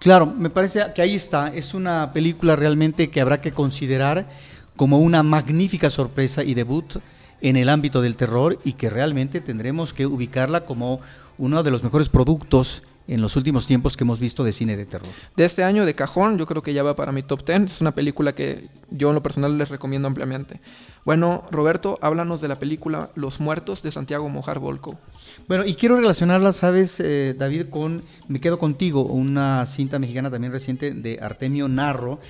Claro, 0.00 0.24
me 0.26 0.48
parece 0.48 0.80
que 0.94 1.02
ahí 1.02 1.14
está. 1.14 1.48
Es 1.54 1.74
una 1.74 2.12
película 2.14 2.56
realmente 2.56 3.10
que 3.10 3.20
habrá 3.20 3.42
que 3.42 3.52
considerar 3.52 4.26
como 4.74 4.98
una 4.98 5.22
magnífica 5.22 5.90
sorpresa 5.90 6.42
y 6.42 6.54
debut 6.54 6.96
en 7.42 7.58
el 7.58 7.68
ámbito 7.68 8.00
del 8.00 8.16
terror 8.16 8.58
y 8.64 8.72
que 8.72 8.88
realmente 8.88 9.42
tendremos 9.42 9.92
que 9.92 10.06
ubicarla 10.06 10.64
como 10.64 11.00
uno 11.36 11.62
de 11.62 11.70
los 11.70 11.84
mejores 11.84 12.08
productos 12.08 12.82
en 13.08 13.20
los 13.20 13.36
últimos 13.36 13.66
tiempos 13.66 13.94
que 13.94 14.04
hemos 14.04 14.20
visto 14.20 14.42
de 14.42 14.54
cine 14.54 14.78
de 14.78 14.86
terror. 14.86 15.08
De 15.36 15.44
este 15.44 15.64
año, 15.64 15.84
de 15.84 15.94
cajón, 15.94 16.38
yo 16.38 16.46
creo 16.46 16.62
que 16.62 16.72
ya 16.72 16.82
va 16.82 16.96
para 16.96 17.12
mi 17.12 17.22
top 17.22 17.44
10. 17.44 17.70
Es 17.70 17.80
una 17.82 17.94
película 17.94 18.34
que 18.34 18.68
yo 18.90 19.08
en 19.08 19.16
lo 19.16 19.22
personal 19.22 19.58
les 19.58 19.68
recomiendo 19.68 20.08
ampliamente. 20.08 20.60
Bueno, 21.04 21.44
Roberto, 21.50 21.98
háblanos 22.00 22.40
de 22.40 22.48
la 22.48 22.58
película 22.58 23.10
Los 23.16 23.38
Muertos 23.38 23.82
de 23.82 23.92
Santiago 23.92 24.30
Mojar 24.30 24.60
Volco. 24.60 24.98
Bueno, 25.48 25.64
y 25.64 25.74
quiero 25.74 25.96
relacionarla, 25.96 26.52
sabes, 26.52 27.00
eh, 27.00 27.34
David, 27.36 27.66
con 27.66 28.02
Me 28.28 28.40
Quedo 28.40 28.58
Contigo, 28.58 29.02
una 29.02 29.66
cinta 29.66 29.98
mexicana 29.98 30.30
también 30.30 30.52
reciente 30.52 30.92
de 30.92 31.18
Artemio 31.20 31.68
Narro, 31.68 32.20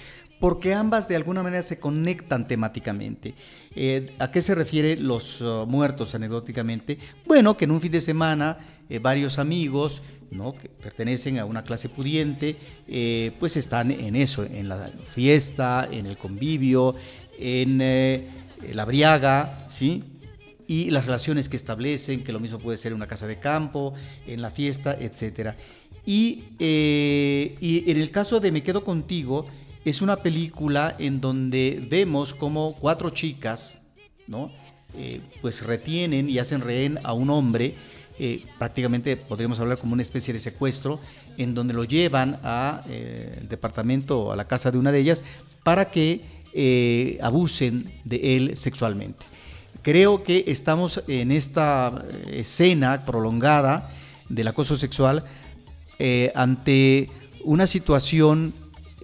porque 0.40 0.73
ambas 0.73 1.07
de 1.07 1.16
alguna 1.16 1.42
manera 1.42 1.62
se 1.62 1.79
conectan 1.79 2.49
temáticamente. 2.49 3.35
Eh, 3.77 4.14
¿A 4.18 4.31
qué 4.31 4.40
se 4.40 4.55
refiere 4.55 4.96
los 4.96 5.42
uh, 5.42 5.66
muertos 5.68 6.14
anecdóticamente? 6.14 6.99
Bueno, 7.27 7.57
que 7.57 7.66
en 7.66 7.73
un 7.73 7.81
fin 7.81 7.92
de 7.92 8.01
semana 8.01 8.57
eh, 8.88 8.99
varios 8.99 9.38
amigos 9.38 10.03
¿no? 10.31 10.55
que 10.55 10.70
pertenecen 10.70 11.38
a 11.38 11.44
una 11.44 11.62
clase 11.62 11.90
pudiente, 11.90 12.57
eh, 12.88 13.33
pues 13.38 13.59
están 13.59 13.90
en 13.90 14.16
eso, 14.16 14.42
en 14.44 14.68
la 14.68 14.90
fiesta, 15.11 15.87
en 15.90 16.07
el 16.07 16.16
convivio, 16.16 16.94
en 17.38 17.79
la 18.73 18.85
briaga, 18.85 19.66
¿sí? 19.68 20.05
Y 20.70 20.88
las 20.90 21.04
relaciones 21.04 21.48
que 21.48 21.56
establecen, 21.56 22.22
que 22.22 22.30
lo 22.30 22.38
mismo 22.38 22.61
puede 22.61 22.78
ser 22.78 22.92
en 22.92 22.96
una 22.96 23.09
casa 23.09 23.26
de 23.26 23.40
campo, 23.40 23.92
en 24.28 24.40
la 24.40 24.52
fiesta, 24.52 24.96
etc. 25.00 25.56
Y, 26.06 26.44
eh, 26.61 27.56
y 27.61 27.90
en 27.90 27.96
el 27.96 28.12
caso 28.12 28.38
de 28.38 28.52
Me 28.52 28.62
Quedo 28.62 28.85
Contigo, 28.85 29.46
es 29.85 30.00
una 30.00 30.18
película 30.18 30.94
en 31.00 31.20
donde 31.20 31.85
vemos 31.90 32.33
como 32.35 32.76
cuatro 32.76 33.11
chicas, 33.11 33.80
¿no? 34.28 34.52
Eh, 34.96 35.20
pues 35.40 35.66
retienen 35.66 36.28
y 36.28 36.38
hacen 36.38 36.61
rehén 36.61 37.00
a 37.02 37.14
un 37.14 37.30
hombre, 37.30 37.74
eh, 38.20 38.44
prácticamente 38.56 39.16
podríamos 39.16 39.59
hablar 39.59 39.78
como 39.78 39.94
una 39.94 40.02
especie 40.02 40.33
de 40.33 40.38
secuestro, 40.38 41.00
en 41.37 41.52
donde 41.52 41.74
lo 41.74 41.83
llevan 41.83 42.38
al 42.44 43.48
departamento 43.48 44.20
o 44.20 44.30
a 44.33 44.37
la 44.37 44.46
casa 44.46 44.70
de 44.70 44.78
una 44.78 44.92
de 44.92 45.00
ellas 45.00 45.24
para 45.64 45.90
que 45.90 46.20
eh, 46.52 47.18
abusen 47.22 47.90
de 48.04 48.37
él 48.37 48.56
sexualmente. 48.56 49.26
Creo 49.83 50.23
que 50.23 50.45
estamos 50.47 51.03
en 51.09 51.33
esta 51.33 52.05
eh, 52.07 52.40
escena 52.40 53.07
prolongada 53.07 53.90
del 54.29 54.49
acoso 54.49 54.77
sexual 54.77 55.25
eh, 55.99 56.33
ante 56.35 57.09
una 57.45 57.66
situación 57.66 58.53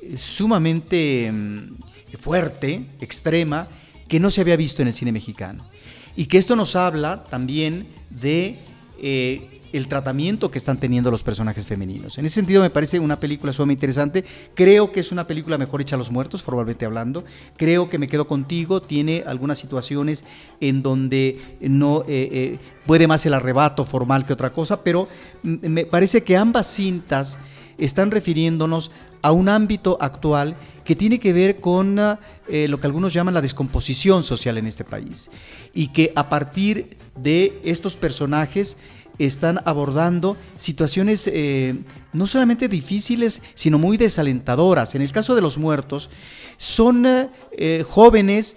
eh, 0.02 0.18
sumamente 0.18 1.30
mm, 1.32 1.76
fuerte, 2.20 2.86
extrema, 3.00 3.68
que 4.06 4.20
no 4.20 4.30
se 4.30 4.42
había 4.42 4.56
visto 4.56 4.82
en 4.82 4.88
el 4.88 4.94
cine 4.94 5.12
mexicano. 5.12 5.66
Y 6.14 6.26
que 6.26 6.38
esto 6.38 6.56
nos 6.56 6.76
habla 6.76 7.24
también 7.24 7.88
de 8.10 8.58
el 9.72 9.88
tratamiento 9.88 10.50
que 10.50 10.58
están 10.58 10.78
teniendo 10.78 11.10
los 11.10 11.22
personajes 11.22 11.66
femeninos. 11.66 12.18
En 12.18 12.24
ese 12.24 12.36
sentido 12.36 12.62
me 12.62 12.70
parece 12.70 12.98
una 12.98 13.20
película 13.20 13.52
sumamente 13.52 13.78
interesante. 13.78 14.24
Creo 14.54 14.92
que 14.92 15.00
es 15.00 15.12
una 15.12 15.26
película 15.26 15.58
mejor 15.58 15.80
hecha 15.80 15.96
a 15.96 15.98
los 15.98 16.10
muertos, 16.10 16.42
formalmente 16.42 16.84
hablando. 16.84 17.24
Creo 17.56 17.88
que 17.88 17.98
Me 17.98 18.06
Quedo 18.06 18.26
Contigo 18.26 18.80
tiene 18.80 19.24
algunas 19.26 19.58
situaciones 19.58 20.24
en 20.60 20.82
donde 20.82 21.40
no 21.60 22.02
eh, 22.02 22.28
eh, 22.32 22.58
puede 22.86 23.06
más 23.06 23.24
el 23.26 23.34
arrebato 23.34 23.84
formal 23.84 24.26
que 24.26 24.32
otra 24.32 24.52
cosa, 24.52 24.82
pero 24.82 25.08
me 25.42 25.86
parece 25.86 26.22
que 26.22 26.36
ambas 26.36 26.66
cintas 26.66 27.38
están 27.78 28.10
refiriéndonos 28.10 28.90
a 29.22 29.32
un 29.32 29.48
ámbito 29.48 29.98
actual 30.00 30.56
que 30.84 30.94
tiene 30.94 31.18
que 31.18 31.32
ver 31.32 31.60
con 31.60 31.98
eh, 32.48 32.68
lo 32.68 32.78
que 32.78 32.86
algunos 32.86 33.12
llaman 33.12 33.34
la 33.34 33.42
descomposición 33.42 34.22
social 34.22 34.56
en 34.56 34.66
este 34.66 34.84
país 34.84 35.30
y 35.74 35.88
que 35.88 36.12
a 36.14 36.28
partir 36.28 36.96
de 37.16 37.60
estos 37.64 37.96
personajes 37.96 38.76
están 39.18 39.60
abordando 39.64 40.36
situaciones 40.56 41.28
eh, 41.32 41.74
no 42.12 42.26
solamente 42.26 42.68
difíciles, 42.68 43.42
sino 43.54 43.78
muy 43.78 43.96
desalentadoras. 43.96 44.94
En 44.94 45.02
el 45.02 45.12
caso 45.12 45.34
de 45.34 45.42
los 45.42 45.58
muertos, 45.58 46.10
son 46.56 47.06
eh, 47.06 47.28
eh, 47.52 47.84
jóvenes 47.88 48.56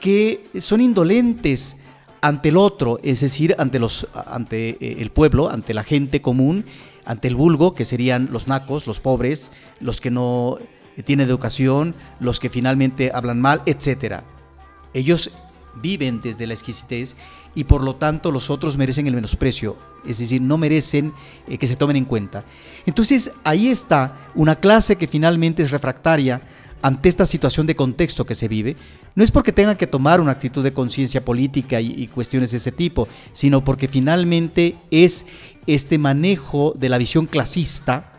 que 0.00 0.46
son 0.60 0.80
indolentes 0.80 1.76
ante 2.20 2.48
el 2.48 2.56
otro, 2.56 2.98
es 3.02 3.20
decir, 3.20 3.54
ante, 3.58 3.78
los, 3.78 4.08
ante 4.26 5.02
el 5.02 5.10
pueblo, 5.10 5.50
ante 5.50 5.74
la 5.74 5.84
gente 5.84 6.22
común, 6.22 6.64
ante 7.04 7.28
el 7.28 7.34
vulgo, 7.34 7.74
que 7.74 7.84
serían 7.84 8.28
los 8.32 8.48
nacos, 8.48 8.86
los 8.86 9.00
pobres, 9.00 9.50
los 9.80 10.00
que 10.00 10.10
no 10.10 10.58
tienen 11.04 11.28
educación, 11.28 11.94
los 12.20 12.40
que 12.40 12.48
finalmente 12.48 13.10
hablan 13.14 13.40
mal, 13.40 13.62
etc. 13.66 14.22
Ellos 14.94 15.30
viven 15.80 16.20
desde 16.20 16.46
la 16.46 16.54
exquisitez 16.54 17.16
y 17.54 17.64
por 17.64 17.82
lo 17.82 17.96
tanto 17.96 18.32
los 18.32 18.50
otros 18.50 18.76
merecen 18.76 19.06
el 19.06 19.14
menosprecio, 19.14 19.76
es 20.06 20.18
decir, 20.18 20.40
no 20.42 20.58
merecen 20.58 21.12
eh, 21.48 21.58
que 21.58 21.66
se 21.66 21.76
tomen 21.76 21.96
en 21.96 22.04
cuenta. 22.04 22.44
Entonces 22.86 23.32
ahí 23.44 23.68
está 23.68 24.16
una 24.34 24.56
clase 24.56 24.96
que 24.96 25.06
finalmente 25.06 25.62
es 25.62 25.70
refractaria 25.70 26.40
ante 26.82 27.08
esta 27.08 27.24
situación 27.24 27.66
de 27.66 27.76
contexto 27.76 28.26
que 28.26 28.34
se 28.34 28.46
vive, 28.46 28.76
no 29.14 29.24
es 29.24 29.30
porque 29.30 29.52
tengan 29.52 29.76
que 29.76 29.86
tomar 29.86 30.20
una 30.20 30.32
actitud 30.32 30.62
de 30.62 30.74
conciencia 30.74 31.24
política 31.24 31.80
y, 31.80 31.94
y, 31.96 32.08
cuestiones 32.08 32.50
de 32.50 32.58
ese 32.58 32.72
tipo, 32.72 33.08
sino 33.32 33.64
porque 33.64 33.88
finalmente 33.88 34.76
es 34.90 35.24
este 35.66 35.96
manejo 35.96 36.74
de 36.76 36.90
la 36.90 36.98
visión 36.98 37.24
clasista, 37.24 38.12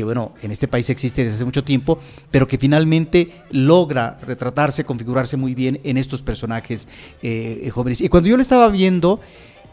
que 0.00 0.04
bueno, 0.04 0.32
en 0.40 0.50
este 0.50 0.66
país 0.66 0.88
existe 0.88 1.24
desde 1.24 1.36
hace 1.36 1.44
mucho 1.44 1.62
tiempo, 1.62 1.98
pero 2.30 2.48
que 2.48 2.56
finalmente 2.56 3.42
logra 3.50 4.16
retratarse, 4.26 4.82
configurarse 4.82 5.36
muy 5.36 5.54
bien 5.54 5.78
en 5.84 5.98
estos 5.98 6.22
personajes 6.22 6.88
eh, 7.22 7.68
jóvenes. 7.70 8.00
Y 8.00 8.08
cuando 8.08 8.30
yo 8.30 8.36
lo 8.36 8.40
estaba 8.40 8.70
viendo, 8.70 9.20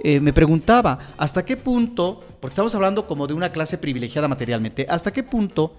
eh, 0.04 0.20
me 0.20 0.34
preguntaba, 0.34 1.00
¿hasta 1.18 1.46
qué 1.46 1.56
punto, 1.56 2.26
porque 2.42 2.52
estamos 2.52 2.76
hablando 2.76 3.08
como 3.08 3.26
de 3.26 3.36
una 3.36 3.54
clase 3.54 3.78
privilegiada 3.78 4.28
materialmente, 4.28 4.86
¿hasta 4.90 5.14
qué 5.14 5.24
punto 5.24 5.72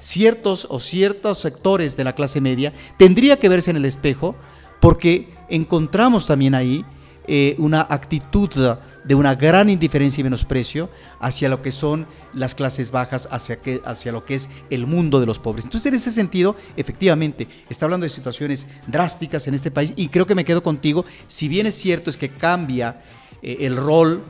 ciertos 0.00 0.66
o 0.70 0.80
ciertos 0.80 1.36
sectores 1.36 1.98
de 1.98 2.04
la 2.04 2.14
clase 2.14 2.40
media 2.40 2.72
tendría 2.96 3.38
que 3.38 3.50
verse 3.50 3.70
en 3.70 3.76
el 3.76 3.84
espejo? 3.84 4.36
Porque 4.80 5.28
encontramos 5.50 6.24
también 6.24 6.54
ahí 6.54 6.82
eh, 7.26 7.56
una 7.58 7.86
actitud 7.88 8.50
de 9.04 9.14
una 9.14 9.34
gran 9.34 9.70
indiferencia 9.70 10.20
y 10.20 10.24
menosprecio 10.24 10.90
hacia 11.20 11.48
lo 11.48 11.62
que 11.62 11.72
son 11.72 12.06
las 12.34 12.54
clases 12.54 12.90
bajas, 12.90 13.28
hacia, 13.30 13.56
que, 13.56 13.80
hacia 13.84 14.12
lo 14.12 14.24
que 14.24 14.34
es 14.34 14.50
el 14.70 14.86
mundo 14.86 15.20
de 15.20 15.26
los 15.26 15.38
pobres. 15.38 15.64
Entonces, 15.64 15.86
en 15.86 15.94
ese 15.94 16.10
sentido, 16.10 16.54
efectivamente, 16.76 17.48
está 17.70 17.86
hablando 17.86 18.04
de 18.04 18.10
situaciones 18.10 18.66
drásticas 18.86 19.46
en 19.46 19.54
este 19.54 19.70
país 19.70 19.94
y 19.96 20.08
creo 20.08 20.26
que 20.26 20.34
me 20.34 20.44
quedo 20.44 20.62
contigo, 20.62 21.04
si 21.26 21.48
bien 21.48 21.66
es 21.66 21.74
cierto 21.74 22.10
es 22.10 22.18
que 22.18 22.28
cambia 22.28 23.02
eh, 23.42 23.58
el 23.60 23.76
rol 23.76 24.22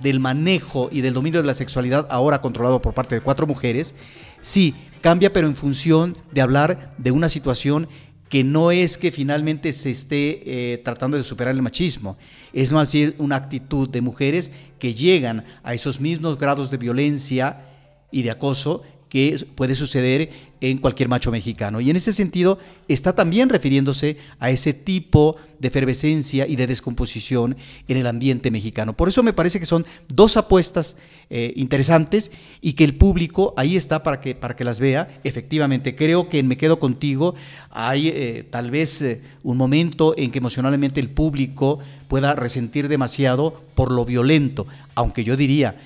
del 0.00 0.20
manejo 0.20 0.88
y 0.92 1.00
del 1.00 1.14
dominio 1.14 1.40
de 1.40 1.46
la 1.46 1.54
sexualidad 1.54 2.06
ahora 2.10 2.40
controlado 2.40 2.80
por 2.80 2.94
parte 2.94 3.14
de 3.14 3.20
cuatro 3.20 3.46
mujeres, 3.46 3.94
sí, 4.40 4.74
cambia 5.00 5.32
pero 5.32 5.46
en 5.46 5.56
función 5.56 6.16
de 6.32 6.40
hablar 6.40 6.94
de 6.98 7.10
una 7.10 7.28
situación 7.28 7.88
que 8.28 8.44
no 8.44 8.70
es 8.70 8.98
que 8.98 9.12
finalmente 9.12 9.72
se 9.72 9.90
esté 9.90 10.72
eh, 10.72 10.78
tratando 10.78 11.16
de 11.16 11.24
superar 11.24 11.54
el 11.54 11.62
machismo, 11.62 12.16
es 12.52 12.72
más 12.72 12.92
bien 12.92 13.14
una 13.18 13.36
actitud 13.36 13.88
de 13.88 14.00
mujeres 14.00 14.50
que 14.78 14.94
llegan 14.94 15.44
a 15.62 15.74
esos 15.74 16.00
mismos 16.00 16.38
grados 16.38 16.70
de 16.70 16.76
violencia 16.76 17.64
y 18.10 18.22
de 18.22 18.30
acoso 18.30 18.82
que 19.08 19.44
puede 19.54 19.74
suceder 19.74 20.30
en 20.60 20.78
cualquier 20.78 21.08
macho 21.08 21.30
mexicano. 21.30 21.80
Y 21.80 21.90
en 21.90 21.96
ese 21.96 22.12
sentido 22.12 22.58
está 22.88 23.14
también 23.14 23.48
refiriéndose 23.48 24.16
a 24.40 24.50
ese 24.50 24.74
tipo 24.74 25.36
de 25.58 25.68
efervescencia 25.68 26.46
y 26.46 26.56
de 26.56 26.66
descomposición 26.66 27.56
en 27.86 27.96
el 27.96 28.06
ambiente 28.06 28.50
mexicano. 28.50 28.96
Por 28.96 29.08
eso 29.08 29.22
me 29.22 29.32
parece 29.32 29.60
que 29.60 29.66
son 29.66 29.86
dos 30.08 30.36
apuestas 30.36 30.96
eh, 31.30 31.52
interesantes 31.56 32.32
y 32.60 32.72
que 32.72 32.84
el 32.84 32.96
público 32.96 33.54
ahí 33.56 33.76
está 33.76 34.02
para 34.02 34.20
que, 34.20 34.34
para 34.34 34.56
que 34.56 34.64
las 34.64 34.80
vea. 34.80 35.20
Efectivamente, 35.24 35.94
creo 35.94 36.28
que 36.28 36.38
en 36.38 36.48
Me 36.48 36.56
Quedo 36.56 36.78
Contigo 36.78 37.34
hay 37.70 38.08
eh, 38.08 38.46
tal 38.50 38.70
vez 38.70 39.00
eh, 39.02 39.20
un 39.42 39.56
momento 39.56 40.14
en 40.16 40.30
que 40.30 40.38
emocionalmente 40.38 41.00
el 41.00 41.10
público 41.10 41.78
pueda 42.08 42.34
resentir 42.34 42.88
demasiado 42.88 43.62
por 43.74 43.92
lo 43.92 44.04
violento, 44.04 44.66
aunque 44.94 45.24
yo 45.24 45.36
diría, 45.36 45.76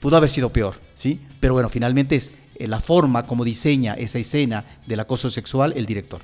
pudo 0.00 0.16
haber 0.16 0.30
sido 0.30 0.50
peor, 0.50 0.80
¿sí? 0.94 1.20
Pero 1.40 1.52
bueno, 1.52 1.68
finalmente 1.68 2.16
es 2.16 2.32
la 2.66 2.80
forma 2.80 3.26
como 3.26 3.44
diseña 3.44 3.94
esa 3.94 4.18
escena 4.18 4.64
del 4.86 5.00
acoso 5.00 5.30
sexual 5.30 5.72
el 5.76 5.86
director. 5.86 6.22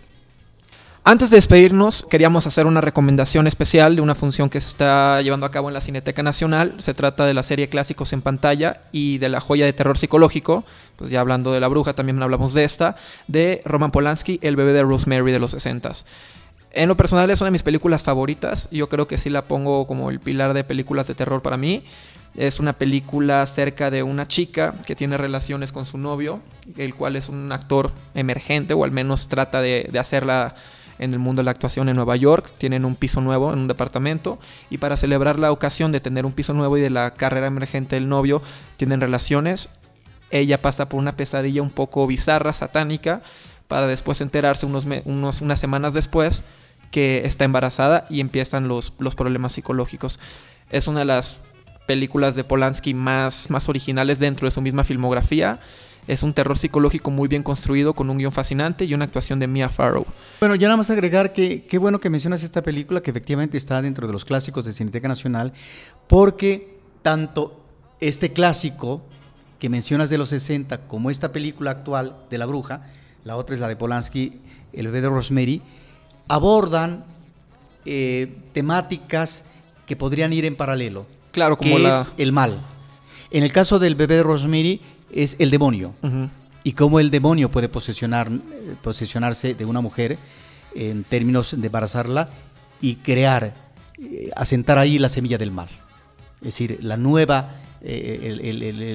Antes 1.07 1.29
de 1.29 1.37
despedirnos, 1.37 2.07
queríamos 2.09 2.47
hacer 2.47 2.65
una 2.65 2.81
recomendación 2.81 3.47
especial 3.47 3.95
de 3.95 4.01
una 4.01 4.15
función 4.15 4.49
que 4.49 4.59
se 4.63 4.69
está 4.69 5.21
llevando 5.21 5.45
a 5.45 5.51
cabo 5.51 5.69
en 5.69 5.75
la 5.75 5.83
Cineteca 5.83 6.23
Nacional. 6.23 6.77
Se 6.79 6.95
trata 6.95 7.27
de 7.27 7.35
la 7.35 7.43
serie 7.43 7.69
Clásicos 7.69 8.15
en 8.15 8.23
pantalla 8.23 8.81
y 8.91 9.19
de 9.19 9.29
la 9.29 9.41
joya 9.41 9.67
de 9.67 9.75
terror 9.75 9.99
psicológico, 9.99 10.65
pues 10.97 11.11
ya 11.11 11.21
hablando 11.21 11.53
de 11.53 11.61
La 11.61 11.69
Bruja, 11.69 11.93
también 11.93 12.23
hablamos 12.23 12.55
de 12.55 12.65
esta, 12.65 12.97
de 13.29 13.61
Roman 13.67 13.91
Polanski, 13.91 14.39
El 14.41 14.57
bebé 14.57 14.73
de 14.73 14.83
Rosemary 14.83 15.31
de 15.31 15.39
los 15.39 15.51
60 15.51 15.93
En 16.77 16.89
lo 16.89 16.97
personal 16.97 17.31
es 17.31 17.41
una 17.41 17.47
de 17.47 17.53
mis 17.53 17.63
películas 17.63 18.03
favoritas. 18.03 18.69
Yo 18.73 18.89
creo 18.89 19.07
que 19.07 19.17
sí 19.17 19.31
la 19.31 19.47
pongo 19.47 19.87
como 19.87 20.11
el 20.11 20.19
pilar 20.19 20.55
de 20.55 20.65
películas 20.65 21.07
de 21.07 21.15
terror 21.15 21.41
para 21.41 21.57
mí. 21.57 21.85
Es 22.35 22.59
una 22.59 22.73
película 22.73 23.43
acerca 23.43 23.93
de 23.93 24.03
una 24.03 24.27
chica 24.27 24.75
que 24.85 24.97
tiene 24.97 25.17
relaciones 25.17 25.71
con 25.71 25.87
su 25.87 25.99
novio, 25.99 26.41
el 26.77 26.97
cual 26.97 27.15
es 27.15 27.29
un 27.29 27.53
actor 27.53 27.93
emergente 28.17 28.75
o 28.75 28.83
al 28.83 28.91
menos 28.91 29.29
trata 29.29 29.61
de, 29.61 29.89
hacerla 30.01 30.57
en 30.99 31.13
el 31.13 31.21
mundo 31.21 31.41
de 31.41 31.45
la 31.45 31.53
actuación 31.53 31.89
en 31.89 31.95
Nueva 31.95 32.17
York. 32.17 32.51
Tienen 32.59 32.85
un 32.85 32.97
piso 32.97 33.21
nuevo 33.21 33.53
en 33.53 33.61
un 33.61 33.69
departamento 33.69 34.41
y 34.69 34.79
para 34.79 34.97
celebrar 34.97 35.39
la 35.39 35.53
ocasión 35.53 35.93
de 35.93 36.01
tener 36.01 36.27
un 36.27 36.33
piso 36.33 36.55
nuevo 36.55 36.77
y 36.77 36.81
de 36.81 36.91
la 36.91 37.13
carrera 37.13 37.47
emergente 37.47 37.95
del 37.95 38.09
novio, 38.09 38.43
tienen 38.77 39.01
relaciones. 39.01 39.69
Ella 40.33 40.61
pasa 40.61 40.89
por 40.89 40.99
una 40.99 41.17
pesadilla 41.17 41.63
un 41.63 41.71
poco 41.71 42.05
bizarra, 42.09 42.53
satánica, 42.53 43.23
para 43.69 43.87
después 43.87 44.21
enterarse 44.21 44.67
unos, 44.67 44.87
unos 45.05 45.41
unas 45.41 45.61
semanas 45.61 45.95
después 45.95 46.43
que 46.95 47.23
está 47.25 47.45
embarazada 47.45 48.07
y 48.09 48.21
empiezan 48.21 48.69
los, 48.69 48.93
los 49.01 49.17
problemas 49.17 49.55
psicológicos. 49.55 50.21
Es 50.71 50.87
una 50.87 51.01
de 51.01 51.07
las 51.07 51.41
películas 51.89 52.37
de 52.37 52.45
Polanski 52.45 52.95
más, 52.95 53.51
más 53.51 53.69
originales 53.69 54.21
dentro 54.21 54.47
de 54.47 54.53
su 54.53 54.61
misma 54.61 54.85
filmografía. 54.85 55.59
Es 56.07 56.23
un 56.23 56.33
terror 56.33 56.57
psicológico 56.57 57.11
muy 57.11 57.27
bien 57.27 57.43
construido, 57.43 57.95
con 57.95 58.11
un 58.11 58.19
guion 58.19 58.31
fascinante 58.31 58.85
y 58.85 58.95
una 58.95 59.07
actuación 59.07 59.41
de 59.41 59.49
Mia 59.49 59.69
Farrow. 59.69 60.07
Bueno, 60.39 60.55
ya 60.55 60.69
nada 60.69 60.77
más 60.77 60.89
agregar 60.89 61.33
que 61.33 61.65
qué 61.65 61.79
bueno 61.79 61.99
que 61.99 62.11
mencionas 62.11 62.45
esta 62.45 62.63
película, 62.63 63.01
que 63.01 63.11
efectivamente 63.11 63.59
está 63.59 63.83
dentro 63.83 64.07
de 64.07 64.13
los 64.13 64.25
clásicos 64.25 64.65
de 64.65 64.73
Cineteca 64.73 65.09
Nacional, 65.09 65.53
porque 66.07 66.79
tanto 67.03 67.61
este 67.99 68.33
clásico 68.33 69.03
que 69.59 69.69
mencionas 69.69 70.11
de 70.11 70.19
los 70.19 70.29
60 70.29 70.87
como 70.87 71.11
esta 71.11 71.33
película 71.33 71.73
actual 71.73 72.19
de 72.31 72.39
La 72.39 72.47
Bruja, 72.47 72.87
la 73.25 73.35
otra 73.35 73.57
es 73.57 73.61
la 73.61 73.67
de 73.67 73.75
Polanski, 73.75 74.43
El 74.73 74.87
bebé 74.87 75.01
de 75.01 75.09
Rosemary, 75.09 75.61
abordan 76.29 77.05
eh, 77.85 78.37
temáticas 78.53 79.45
que 79.87 79.97
podrían 79.97 80.33
ir 80.33 80.45
en 80.45 80.57
paralelo. 80.57 81.07
Claro, 81.33 81.57
como 81.57 81.77
que 81.77 81.89
es 81.89 82.13
el 82.17 82.33
mal. 82.33 82.61
En 83.31 83.43
el 83.43 83.53
caso 83.53 83.79
del 83.79 83.95
bebé 83.97 84.17
de 84.17 84.23
Rosemary 84.23 84.81
es 85.13 85.37
el 85.39 85.51
demonio. 85.51 85.95
Y 86.63 86.73
cómo 86.73 86.99
el 86.99 87.11
demonio 87.11 87.51
puede 87.51 87.69
posesionar, 87.69 88.31
posesionarse 88.83 89.55
de 89.55 89.65
una 89.65 89.81
mujer 89.81 90.19
en 90.75 91.05
términos 91.05 91.55
de 91.59 91.67
embarazarla 91.67 92.31
y 92.81 92.97
crear, 92.97 93.55
eh, 93.99 94.31
asentar 94.37 94.79
ahí 94.79 94.99
la 94.99 95.09
semilla 95.09 95.39
del 95.39 95.51
mal. 95.51 95.69
Es 96.41 96.49
decir, 96.49 96.79
la 96.83 96.97
nueva, 96.97 97.55
eh, 97.81 98.39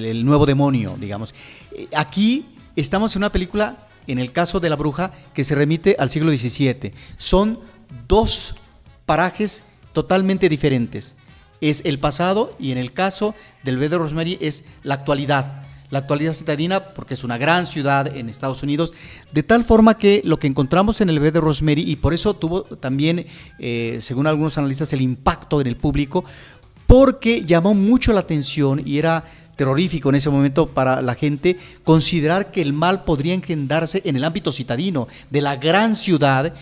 el, 0.08 0.24
nuevo 0.24 0.46
demonio, 0.46 0.96
digamos. 0.98 1.34
Eh, 1.72 1.88
aquí 1.96 2.46
estamos 2.76 3.14
en 3.16 3.20
una 3.20 3.32
película, 3.32 3.76
en 4.06 4.18
el 4.18 4.32
caso 4.32 4.60
de 4.60 4.70
la 4.70 4.76
bruja, 4.76 5.12
que 5.34 5.44
se 5.44 5.54
remite 5.54 5.96
al 5.98 6.10
siglo 6.10 6.30
XVII. 6.30 6.92
Son 7.18 7.60
dos 8.06 8.54
parajes 9.06 9.64
totalmente 9.92 10.48
diferentes 10.48 11.16
es 11.60 11.82
el 11.84 11.98
pasado 11.98 12.54
y 12.58 12.72
en 12.72 12.78
el 12.78 12.92
caso 12.92 13.34
del 13.62 13.76
bebé 13.76 13.90
de 13.90 13.98
Rosemary 13.98 14.38
es 14.40 14.64
la 14.82 14.94
actualidad. 14.94 15.62
La 15.90 15.98
actualidad 15.98 16.32
citadina 16.32 16.84
porque 16.84 17.14
es 17.14 17.24
una 17.24 17.36
gran 17.36 17.66
ciudad 17.66 18.16
en 18.16 18.28
Estados 18.28 18.62
Unidos, 18.62 18.92
de 19.32 19.42
tal 19.42 19.64
forma 19.64 19.98
que 19.98 20.22
lo 20.24 20.38
que 20.38 20.46
encontramos 20.46 21.00
en 21.00 21.08
el 21.08 21.18
bebé 21.18 21.32
de 21.32 21.40
Rosemary, 21.40 21.82
y 21.82 21.96
por 21.96 22.14
eso 22.14 22.34
tuvo 22.34 22.62
también, 22.62 23.26
eh, 23.58 23.98
según 24.00 24.28
algunos 24.28 24.56
analistas, 24.56 24.92
el 24.92 25.00
impacto 25.00 25.60
en 25.60 25.66
el 25.66 25.76
público, 25.76 26.24
porque 26.86 27.44
llamó 27.44 27.74
mucho 27.74 28.12
la 28.12 28.20
atención 28.20 28.82
y 28.84 28.98
era 28.98 29.24
terrorífico 29.60 30.08
en 30.08 30.14
ese 30.14 30.30
momento 30.30 30.68
para 30.68 31.02
la 31.02 31.14
gente 31.14 31.58
considerar 31.84 32.50
que 32.50 32.62
el 32.62 32.72
mal 32.72 33.04
podría 33.04 33.34
engendrarse 33.34 34.00
en 34.06 34.16
el 34.16 34.24
ámbito 34.24 34.52
citadino 34.52 35.06
de 35.28 35.42
la 35.42 35.56
gran 35.56 35.96
ciudad 35.96 36.54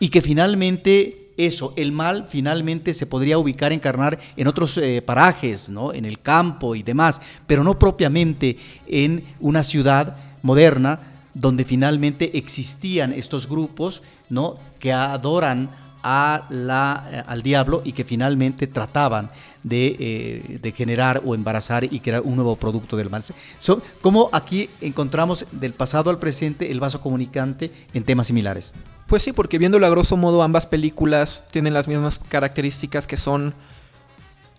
y 0.00 0.08
que 0.08 0.20
finalmente 0.20 1.28
eso, 1.36 1.72
el 1.76 1.92
mal 1.92 2.26
finalmente 2.28 2.92
se 2.92 3.06
podría 3.06 3.38
ubicar, 3.38 3.70
encarnar 3.72 4.18
en 4.36 4.48
otros 4.48 4.78
eh, 4.78 5.00
parajes, 5.00 5.68
¿no? 5.68 5.92
en 5.92 6.04
el 6.04 6.18
campo 6.18 6.74
y 6.74 6.82
demás, 6.82 7.20
pero 7.46 7.62
no 7.62 7.78
propiamente 7.78 8.58
en 8.88 9.22
una 9.38 9.62
ciudad 9.62 10.16
moderna 10.42 11.28
donde 11.34 11.64
finalmente 11.64 12.36
existían 12.36 13.12
estos 13.12 13.48
grupos 13.48 14.02
¿no? 14.28 14.58
que 14.80 14.92
adoran 14.92 15.70
a 16.02 16.46
la, 16.50 17.08
eh, 17.10 17.22
al 17.26 17.42
diablo 17.42 17.82
y 17.84 17.92
que 17.92 18.04
finalmente 18.04 18.66
trataban 18.66 19.30
de, 19.62 19.96
eh, 19.98 20.58
de, 20.60 20.72
generar 20.72 21.22
o 21.24 21.34
embarazar 21.34 21.84
y 21.84 22.00
crear 22.00 22.22
un 22.22 22.36
nuevo 22.36 22.56
producto 22.56 22.96
del 22.96 23.10
mal. 23.10 23.22
So, 23.58 23.82
¿Cómo 24.00 24.30
aquí 24.32 24.70
encontramos 24.80 25.46
del 25.52 25.72
pasado 25.74 26.10
al 26.10 26.18
presente 26.18 26.70
el 26.70 26.80
vaso 26.80 27.00
comunicante 27.00 27.70
en 27.92 28.04
temas 28.04 28.28
similares? 28.28 28.72
Pues 29.06 29.22
sí, 29.22 29.32
porque 29.32 29.58
viéndolo 29.58 29.86
a 29.86 29.90
grosso 29.90 30.16
modo 30.16 30.42
ambas 30.42 30.66
películas 30.66 31.44
tienen 31.50 31.74
las 31.74 31.88
mismas 31.88 32.20
características 32.28 33.06
que 33.06 33.16
son... 33.16 33.54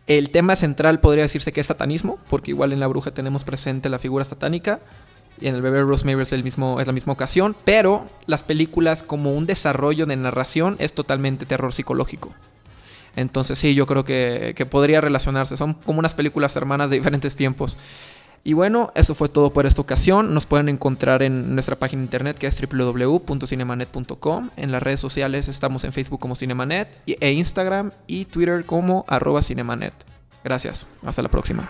El 0.07 0.29
tema 0.29 0.55
central 0.55 0.99
podría 0.99 1.23
decirse 1.23 1.53
que 1.53 1.61
es 1.61 1.67
satanismo, 1.67 2.17
porque 2.29 2.51
igual 2.51 2.73
en 2.73 2.81
La 2.81 2.87
Bruja 2.87 3.11
tenemos 3.11 3.45
presente 3.45 3.87
la 3.87 3.99
figura 3.99 4.25
satánica 4.25 4.81
y 5.41 5.47
en 5.47 5.55
El 5.55 5.61
bebé 5.61 5.81
Rosemary 5.81 6.21
es, 6.21 6.31
el 6.31 6.43
mismo, 6.43 6.79
es 6.79 6.87
la 6.87 6.93
misma 6.93 7.13
ocasión, 7.13 7.55
pero 7.65 8.05
las 8.27 8.43
películas 8.43 9.03
como 9.03 9.33
un 9.33 9.45
desarrollo 9.47 10.05
de 10.05 10.15
narración 10.15 10.75
es 10.79 10.93
totalmente 10.93 11.45
terror 11.45 11.73
psicológico. 11.73 12.33
Entonces 13.15 13.59
sí, 13.59 13.75
yo 13.75 13.85
creo 13.87 14.05
que, 14.05 14.53
que 14.55 14.65
podría 14.65 15.01
relacionarse, 15.01 15.57
son 15.57 15.73
como 15.73 15.99
unas 15.99 16.13
películas 16.13 16.55
hermanas 16.55 16.89
de 16.89 16.95
diferentes 16.97 17.35
tiempos. 17.35 17.77
Y 18.43 18.53
bueno, 18.53 18.91
eso 18.95 19.13
fue 19.13 19.29
todo 19.29 19.53
por 19.53 19.65
esta 19.65 19.81
ocasión. 19.81 20.33
Nos 20.33 20.47
pueden 20.47 20.67
encontrar 20.67 21.21
en 21.21 21.53
nuestra 21.53 21.75
página 21.75 22.01
internet 22.01 22.37
que 22.37 22.47
es 22.47 22.59
www.cinemanet.com. 22.59 24.49
En 24.55 24.71
las 24.71 24.81
redes 24.81 24.99
sociales 24.99 25.47
estamos 25.47 25.83
en 25.83 25.93
Facebook 25.93 26.19
como 26.19 26.35
Cinemanet 26.35 26.87
e 27.05 27.31
Instagram 27.33 27.91
y 28.07 28.25
Twitter 28.25 28.65
como 28.65 29.05
arroba 29.07 29.43
Cinemanet. 29.43 29.93
Gracias. 30.43 30.87
Hasta 31.05 31.21
la 31.21 31.29
próxima. 31.29 31.69